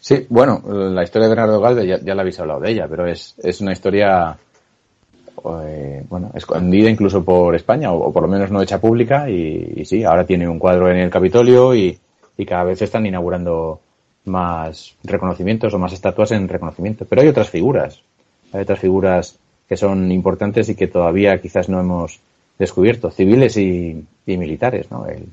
Sí, 0.00 0.26
bueno, 0.30 0.62
la 0.66 1.02
historia 1.02 1.28
de 1.28 1.34
Bernardo 1.34 1.60
Galvez 1.60 1.86
ya, 1.86 2.00
ya 2.00 2.14
la 2.14 2.22
habéis 2.22 2.40
hablado 2.40 2.60
de 2.60 2.70
ella, 2.70 2.86
pero 2.88 3.06
es, 3.06 3.34
es 3.42 3.60
una 3.60 3.72
historia 3.72 4.38
eh, 5.44 6.02
bueno, 6.08 6.30
escondida 6.34 6.88
incluso 6.88 7.22
por 7.22 7.54
España, 7.54 7.92
o, 7.92 8.10
por 8.10 8.22
lo 8.22 8.28
menos 8.28 8.50
no 8.50 8.62
hecha 8.62 8.80
pública, 8.80 9.28
y, 9.28 9.74
y, 9.76 9.84
sí, 9.84 10.02
ahora 10.02 10.24
tiene 10.24 10.48
un 10.48 10.58
cuadro 10.58 10.88
en 10.88 10.96
el 10.96 11.10
Capitolio 11.10 11.74
y, 11.74 11.96
y 12.38 12.46
cada 12.46 12.64
vez 12.64 12.80
están 12.80 13.04
inaugurando 13.04 13.80
más 14.24 14.94
reconocimientos 15.04 15.72
o 15.74 15.78
más 15.78 15.92
estatuas 15.92 16.32
en 16.32 16.48
reconocimiento. 16.48 17.04
Pero 17.04 17.22
hay 17.22 17.28
otras 17.28 17.50
figuras, 17.50 18.00
hay 18.52 18.62
otras 18.62 18.78
figuras 18.78 19.38
que 19.68 19.76
son 19.76 20.10
importantes 20.10 20.68
y 20.68 20.74
que 20.74 20.88
todavía 20.88 21.40
quizás 21.40 21.68
no 21.68 21.80
hemos 21.80 22.20
descubierto, 22.58 23.10
civiles 23.10 23.56
y, 23.56 24.04
militares, 24.26 24.90
¿no? 24.92 25.06
El 25.06 25.26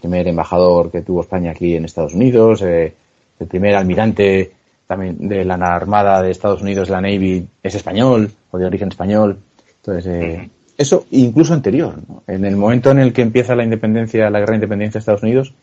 primer 0.00 0.28
embajador 0.28 0.90
que 0.90 1.02
tuvo 1.02 1.22
España 1.22 1.50
aquí 1.50 1.74
en 1.74 1.84
Estados 1.84 2.14
Unidos, 2.14 2.62
eh, 2.62 2.94
el 3.40 3.46
primer 3.48 3.74
almirante 3.74 4.52
también 4.86 5.28
de 5.28 5.44
la 5.44 5.54
Armada 5.54 6.22
de 6.22 6.30
Estados 6.30 6.62
Unidos, 6.62 6.88
la 6.88 7.00
Navy, 7.00 7.48
es 7.60 7.74
español 7.74 8.30
o 8.52 8.58
de 8.58 8.66
origen 8.66 8.88
español. 8.88 9.38
Entonces, 9.78 10.06
eh, 10.06 10.50
eso 10.78 11.06
incluso 11.10 11.54
anterior. 11.54 11.94
En 12.26 12.44
el 12.44 12.56
momento 12.56 12.90
en 12.90 12.98
el 12.98 13.12
que 13.12 13.22
empieza 13.22 13.56
la 13.56 13.64
independencia, 13.64 14.30
la 14.30 14.38
guerra 14.38 14.52
de 14.52 14.58
independencia 14.58 14.98
de 14.98 15.00
Estados 15.00 15.22
Unidos, 15.22 15.54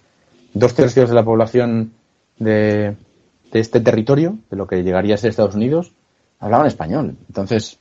dos 0.53 0.73
tercios 0.73 1.09
de 1.09 1.15
la 1.15 1.23
población 1.23 1.93
de, 2.39 2.95
este 3.51 3.79
territorio, 3.79 4.37
de 4.49 4.57
lo 4.57 4.67
que 4.67 4.83
llegaría 4.83 5.15
a 5.15 5.17
ser 5.17 5.29
Estados 5.29 5.55
Unidos, 5.55 5.91
hablaban 6.39 6.67
español. 6.67 7.15
Entonces, 7.27 7.77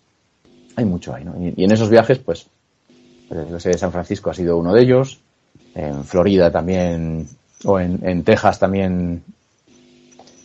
hay 0.76 0.84
mucho 0.84 1.14
ahí, 1.14 1.24
¿no? 1.24 1.34
Y, 1.38 1.64
en 1.64 1.72
esos 1.72 1.88
viajes, 1.88 2.18
pues, 2.18 2.46
pues 3.28 3.62
sé, 3.62 3.72
San 3.78 3.92
Francisco 3.92 4.30
ha 4.30 4.34
sido 4.34 4.56
uno 4.58 4.72
de 4.72 4.82
ellos, 4.82 5.20
en 5.74 6.04
Florida 6.04 6.50
también, 6.50 7.28
o 7.64 7.80
en, 7.80 8.22
Texas 8.24 8.58
también 8.58 9.22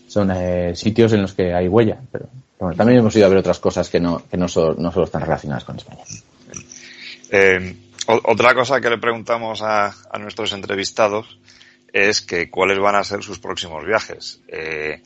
son 0.07 0.31
eh, 0.31 0.75
sitios 0.75 1.11
en 1.13 1.21
los 1.21 1.33
que 1.33 1.53
hay 1.53 1.67
huella, 1.67 1.99
pero 2.11 2.27
bueno, 2.59 2.75
también 2.75 2.99
hemos 2.99 3.15
ido 3.15 3.25
a 3.25 3.29
ver 3.29 3.37
otras 3.37 3.59
cosas 3.59 3.89
que 3.89 3.99
no, 3.99 4.23
que 4.29 4.37
no, 4.37 4.45
no 4.45 4.91
solo 4.91 5.05
están 5.05 5.21
relacionadas 5.21 5.63
con 5.63 5.75
España. 5.75 6.03
Eh, 7.29 7.75
otra 8.07 8.53
cosa 8.55 8.79
que 8.79 8.89
le 8.89 8.97
preguntamos 8.97 9.61
a, 9.61 9.93
a 10.09 10.17
nuestros 10.17 10.53
entrevistados 10.53 11.37
es 11.97 12.21
que 12.21 12.49
cuáles 12.49 12.79
van 12.79 12.95
a 12.95 13.03
ser 13.03 13.23
sus 13.23 13.39
próximos 13.39 13.85
viajes. 13.85 14.41
Eh, 14.47 15.01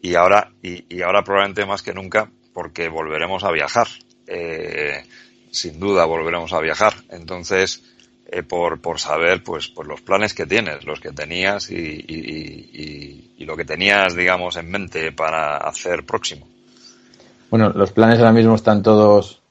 y 0.00 0.14
ahora, 0.14 0.50
y, 0.62 1.00
ahora 1.02 1.22
probablemente 1.22 1.64
más 1.66 1.82
que 1.82 1.94
nunca, 1.94 2.30
porque 2.52 2.88
volveremos 2.88 3.44
a 3.44 3.52
viajar. 3.52 3.88
Eh, 4.26 5.02
sin 5.50 5.78
duda 5.78 6.04
volveremos 6.04 6.52
a 6.52 6.60
viajar. 6.60 6.94
Entonces, 7.10 7.82
eh, 8.26 8.42
por, 8.42 8.80
por 8.80 8.98
saber, 8.98 9.42
pues, 9.44 9.68
pues 9.68 9.86
los 9.86 10.00
planes 10.00 10.34
que 10.34 10.46
tienes, 10.46 10.84
los 10.84 11.00
que 11.00 11.12
tenías 11.12 11.70
y, 11.70 11.76
y, 11.76 13.34
y, 13.38 13.44
lo 13.44 13.56
que 13.56 13.64
tenías, 13.64 14.14
digamos, 14.14 14.56
en 14.56 14.70
mente 14.70 15.12
para 15.12 15.56
hacer 15.56 16.06
próximo. 16.06 16.48
Bueno, 17.50 17.70
los 17.70 17.92
planes 17.92 18.18
ahora 18.18 18.32
mismo 18.32 18.54
están 18.54 18.82
todos 18.82 19.42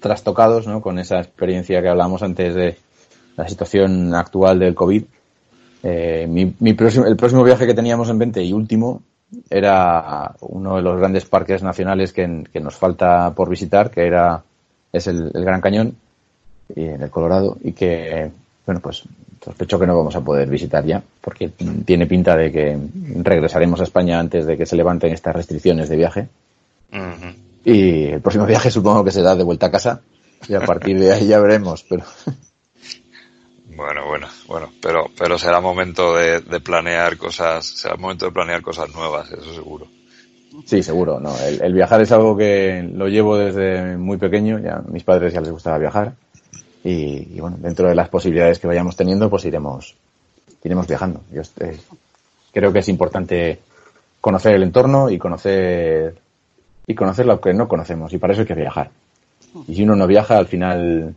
trastocados, 0.00 0.66
¿no? 0.66 0.80
Con 0.80 0.98
esa 0.98 1.18
experiencia 1.18 1.82
que 1.82 1.88
hablamos 1.88 2.22
antes 2.22 2.54
de 2.54 2.78
la 3.36 3.48
situación 3.48 4.14
actual 4.14 4.58
del 4.58 4.74
COVID 4.74 5.04
eh, 5.82 6.26
mi, 6.28 6.74
próximo, 6.74 7.06
el 7.06 7.16
próximo 7.16 7.42
viaje 7.42 7.66
que 7.66 7.74
teníamos 7.74 8.08
en 8.10 8.18
mente 8.18 8.42
y 8.42 8.52
último 8.52 9.02
era 9.48 10.34
uno 10.40 10.76
de 10.76 10.82
los 10.82 10.98
grandes 10.98 11.24
parques 11.24 11.62
nacionales 11.62 12.12
que, 12.12 12.26
nos 12.26 12.74
falta 12.74 13.32
por 13.34 13.48
visitar, 13.48 13.90
que 13.90 14.06
era 14.06 14.42
es 14.92 15.06
el, 15.06 15.30
Gran 15.32 15.60
Cañón 15.60 15.94
y 16.74 16.84
en 16.84 17.02
el 17.02 17.10
Colorado 17.10 17.56
y 17.62 17.72
que 17.72 18.30
bueno 18.66 18.80
pues 18.80 19.04
sospecho 19.42 19.78
que 19.78 19.86
no 19.86 19.96
vamos 19.96 20.14
a 20.16 20.20
poder 20.20 20.48
visitar 20.48 20.84
ya 20.84 21.02
porque 21.20 21.48
tiene 21.84 22.06
pinta 22.06 22.36
de 22.36 22.52
que 22.52 22.78
regresaremos 23.22 23.80
a 23.80 23.84
España 23.84 24.18
antes 24.18 24.46
de 24.46 24.56
que 24.56 24.66
se 24.66 24.76
levanten 24.76 25.12
estas 25.12 25.34
restricciones 25.34 25.88
de 25.88 25.96
viaje. 25.96 26.28
Y 27.64 28.04
el 28.04 28.20
próximo 28.20 28.46
viaje 28.46 28.70
supongo 28.70 29.04
que 29.04 29.12
será 29.12 29.36
de 29.36 29.44
vuelta 29.44 29.66
a 29.66 29.70
casa 29.70 30.00
y 30.48 30.54
a 30.54 30.60
partir 30.60 30.98
de 30.98 31.12
ahí 31.12 31.28
ya 31.28 31.38
veremos 31.38 31.84
pero 31.88 32.04
Bueno, 33.80 34.06
bueno, 34.06 34.26
bueno, 34.46 34.68
pero, 34.82 35.06
pero 35.18 35.38
será 35.38 35.58
momento 35.58 36.14
de, 36.14 36.42
planear 36.60 37.16
cosas, 37.16 37.64
será 37.64 37.96
momento 37.96 38.26
de 38.26 38.32
planear 38.32 38.60
cosas 38.60 38.94
nuevas, 38.94 39.32
eso 39.32 39.54
seguro. 39.54 39.86
Sí, 40.66 40.82
seguro. 40.82 41.18
No, 41.18 41.34
el, 41.38 41.72
viajar 41.72 42.02
es 42.02 42.12
algo 42.12 42.36
que 42.36 42.86
lo 42.92 43.08
llevo 43.08 43.38
desde 43.38 43.96
muy 43.96 44.18
pequeño. 44.18 44.58
Ya 44.58 44.76
a 44.76 44.82
mis 44.82 45.02
padres 45.02 45.32
ya 45.32 45.40
les 45.40 45.50
gustaba 45.50 45.78
viajar 45.78 46.12
y, 46.84 47.40
bueno, 47.40 47.56
dentro 47.58 47.88
de 47.88 47.94
las 47.94 48.10
posibilidades 48.10 48.58
que 48.58 48.66
vayamos 48.66 48.96
teniendo, 48.96 49.30
pues 49.30 49.46
iremos 49.46 49.96
iremos 50.62 50.86
viajando. 50.86 51.22
Yo 51.32 51.40
eh, 51.60 51.78
creo 52.52 52.74
que 52.74 52.80
es 52.80 52.88
importante 52.90 53.60
conocer 54.20 54.56
el 54.56 54.62
entorno 54.62 55.08
y 55.08 55.16
conocer 55.16 56.16
y 56.86 56.94
conocer 56.94 57.24
lo 57.24 57.40
que 57.40 57.54
no 57.54 57.66
conocemos 57.66 58.12
y 58.12 58.18
para 58.18 58.34
eso 58.34 58.42
hay 58.42 58.48
que 58.48 58.54
viajar. 58.54 58.90
Y 59.66 59.74
si 59.74 59.84
uno 59.84 59.96
no 59.96 60.06
viaja, 60.06 60.36
al 60.36 60.48
final 60.48 61.14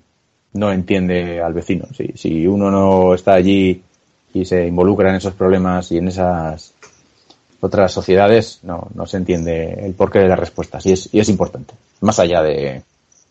no 0.53 0.71
entiende 0.71 1.41
al 1.41 1.53
vecino. 1.53 1.85
Si, 1.95 2.13
si 2.15 2.47
uno 2.47 2.69
no 2.69 3.13
está 3.13 3.33
allí 3.33 3.81
y 4.33 4.45
se 4.45 4.67
involucra 4.67 5.09
en 5.09 5.15
esos 5.15 5.33
problemas 5.33 5.91
y 5.91 5.97
en 5.97 6.07
esas 6.07 6.73
otras 7.63 7.93
sociedades, 7.93 8.59
no, 8.63 8.89
no 8.93 9.05
se 9.05 9.17
entiende 9.17 9.85
el 9.85 9.93
porqué 9.93 10.19
de 10.19 10.27
las 10.27 10.39
respuestas. 10.39 10.85
Y 10.85 10.91
es, 10.91 11.09
y 11.13 11.19
es 11.19 11.29
importante. 11.29 11.73
Más 12.01 12.19
allá 12.19 12.41
de, 12.41 12.81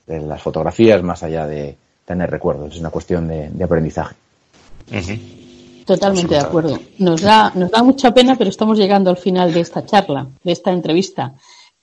las 0.06 0.40
fotografías, 0.40 1.02
más 1.02 1.22
allá 1.22 1.46
de 1.46 1.76
tener 2.06 2.30
recuerdos. 2.30 2.72
Es 2.72 2.80
una 2.80 2.90
cuestión 2.90 3.28
de, 3.28 3.62
aprendizaje. 3.62 4.14
Totalmente 5.85 6.35
de 6.35 6.40
acuerdo. 6.40 6.78
Nos 6.98 7.20
da, 7.20 7.52
nos 7.54 7.70
da 7.70 7.82
mucha 7.82 8.14
pena, 8.14 8.37
pero 8.37 8.48
estamos 8.48 8.78
llegando 8.78 9.11
al 9.11 9.18
final 9.18 9.52
de 9.52 9.61
esta 9.61 9.85
charla, 9.85 10.26
de 10.42 10.52
esta 10.52 10.72
entrevista. 10.72 11.35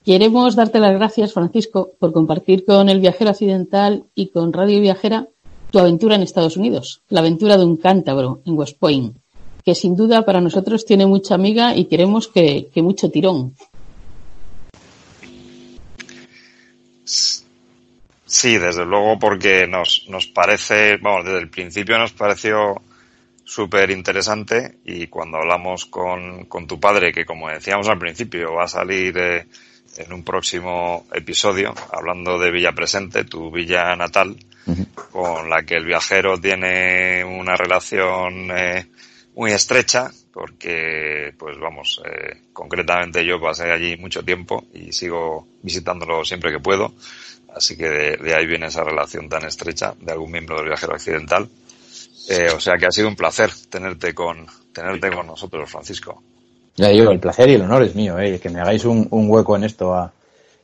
Queremos 0.06 0.56
darte 0.56 0.80
las 0.80 0.94
gracias, 0.94 1.34
Francisco, 1.34 1.92
por 2.00 2.14
compartir 2.14 2.64
con 2.64 2.88
el 2.88 3.02
viajero 3.02 3.32
accidental 3.32 4.06
y 4.16 4.30
con 4.30 4.54
Radio 4.54 4.80
Viajera 4.80 5.28
tu 5.72 5.80
aventura 5.80 6.16
en 6.16 6.22
Estados 6.22 6.56
Unidos, 6.56 7.04
la 7.10 7.20
aventura 7.20 7.58
de 7.58 7.66
un 7.66 7.76
cántabro 7.76 8.42
en 8.46 8.58
West 8.58 8.80
Point, 8.80 9.18
que 9.64 9.76
sin 9.76 9.96
duda 9.96 10.24
para 10.24 10.40
nosotros 10.40 10.86
tiene 10.86 11.06
mucha 11.06 11.36
amiga 11.36 11.76
y 11.76 11.86
queremos 11.86 12.30
que, 12.30 12.72
mucho 12.78 13.12
tirón. 13.12 13.56
Sí, 17.04 18.58
desde 18.58 18.86
luego, 18.86 19.20
porque 19.20 19.68
nos, 19.68 20.06
nos 20.08 20.28
parece, 20.28 20.98
vamos, 20.98 21.26
desde 21.26 21.40
el 21.40 21.50
principio 21.50 21.98
nos 21.98 22.14
pareció 22.14 22.82
súper 23.44 23.92
interesante 23.92 24.78
y 24.86 25.08
cuando 25.08 25.38
hablamos 25.38 25.86
con, 25.88 26.46
con, 26.46 26.68
tu 26.68 26.80
padre, 26.80 27.12
que 27.12 27.26
como 27.26 27.50
decíamos 27.50 27.90
al 27.90 28.00
principio, 28.00 28.54
va 28.54 28.64
a 28.64 28.68
salir 28.68 29.18
eh, 29.18 29.48
en 30.00 30.14
un 30.14 30.24
próximo 30.24 31.06
episodio, 31.14 31.76
hablando 31.92 32.40
de 32.40 32.52
Villa 32.52 32.72
Presente, 32.72 33.26
tu 33.26 33.52
villa 33.52 33.96
natal, 33.98 34.38
con 35.12 35.50
la 35.50 35.64
que 35.64 35.76
el 35.76 35.86
viajero 35.86 36.40
tiene 36.40 37.24
una 37.26 37.58
relación 37.58 38.50
eh, 38.52 38.88
muy 39.36 39.52
estrecha, 39.52 40.10
porque, 40.32 41.34
pues 41.38 41.58
vamos, 41.60 42.02
eh, 42.06 42.44
concretamente 42.54 43.26
yo 43.26 43.42
pasé 43.42 43.72
allí 43.72 43.98
mucho 43.98 44.24
tiempo 44.24 44.66
y 44.74 44.94
sigo 44.94 45.48
visitándolo 45.64 46.24
siempre 46.24 46.52
que 46.52 46.60
puedo, 46.60 46.94
así 47.54 47.76
que 47.76 47.90
de, 47.90 48.36
ahí 48.36 48.46
viene 48.46 48.68
esa 48.68 48.84
relación 48.84 49.28
tan 49.28 49.46
estrecha 49.46 49.96
de 50.00 50.14
algún 50.14 50.32
miembro 50.32 50.58
del 50.58 50.68
viajero 50.68 50.94
accidental. 50.94 51.50
Eh, 52.30 52.50
o 52.56 52.60
sea 52.60 52.78
que 52.78 52.86
ha 52.86 52.92
sido 52.92 53.08
un 53.08 53.16
placer 53.16 53.52
tenerte 53.70 54.14
con, 54.14 54.46
tenerte 54.72 55.10
con 55.10 55.28
nosotros, 55.28 55.70
Francisco. 55.70 56.24
Ya 56.76 56.90
digo, 56.90 57.12
el 57.12 57.20
placer 57.20 57.50
y 57.50 57.56
el 57.56 57.62
honor 57.62 57.84
es 57.84 57.96
mío, 57.96 58.18
eh, 58.20 58.40
que 58.40 58.50
me 58.50 58.62
hagáis 58.62 58.86
un, 58.86 59.08
hueco 59.12 59.56
en 59.56 59.64
esto, 59.64 60.12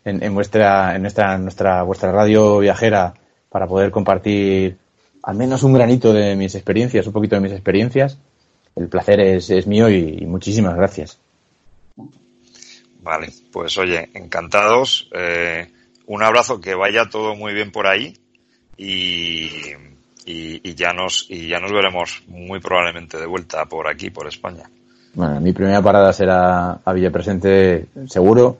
en, 0.03 0.33
vuestra, 0.33 0.95
en 0.95 1.01
nuestra, 1.01 1.37
nuestra, 1.37 1.83
vuestra 1.83 2.11
radio 2.11 2.59
viajera 2.59 3.13
para 3.49 3.67
poder 3.67 3.91
compartir 3.91 4.77
al 5.23 5.35
menos 5.35 5.63
un 5.63 5.73
granito 5.73 6.13
de 6.13 6.35
mis 6.35 6.55
experiencias, 6.55 7.07
un 7.07 7.13
poquito 7.13 7.35
de 7.35 7.41
mis 7.41 7.51
experiencias. 7.51 8.17
El 8.75 8.87
placer 8.89 9.19
es, 9.19 9.49
es 9.49 9.65
mío 9.65 9.89
y, 9.89 10.25
muchísimas 10.25 10.75
gracias. 10.75 11.19
Vale, 13.01 13.29
pues 13.51 13.77
oye, 13.77 14.09
encantados. 14.13 15.09
Eh, 15.13 15.67
un 16.05 16.23
abrazo, 16.23 16.61
que 16.61 16.75
vaya 16.75 17.09
todo 17.09 17.35
muy 17.35 17.53
bien 17.53 17.71
por 17.71 17.87
ahí 17.87 18.15
y, 18.77 19.49
y, 20.25 20.75
ya 20.75 20.93
nos 20.93 21.25
y 21.29 21.47
ya 21.47 21.59
nos 21.59 21.71
veremos 21.71 22.23
muy 22.27 22.59
probablemente 22.59 23.17
de 23.17 23.25
vuelta 23.25 23.65
por 23.65 23.87
aquí, 23.87 24.09
por 24.09 24.27
España. 24.27 24.69
Bueno, 25.15 25.39
mi 25.39 25.53
primera 25.53 25.81
parada 25.81 26.11
será 26.11 26.79
a 26.83 26.93
Villa 26.93 27.09
Presente 27.09 27.87
seguro, 28.07 28.57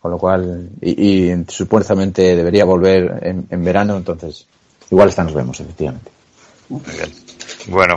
con 0.00 0.10
lo 0.10 0.18
cual, 0.18 0.70
y, 0.80 1.30
supuestamente 1.48 2.34
debería 2.34 2.64
volver 2.64 3.20
en, 3.22 3.64
verano, 3.64 3.96
entonces 3.96 4.46
igual 4.90 5.10
esta 5.10 5.24
nos 5.24 5.34
vemos, 5.34 5.60
efectivamente. 5.60 6.10
Muy 6.70 6.80
bien. 6.80 7.12
Bueno, 7.68 7.96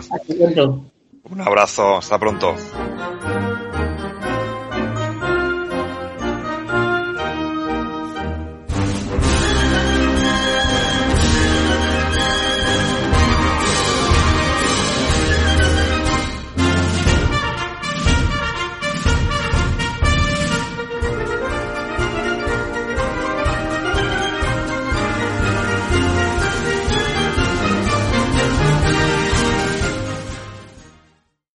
un 1.30 1.41
abrazo, 1.41 1.97
hasta 1.97 2.19
pronto. 2.19 2.56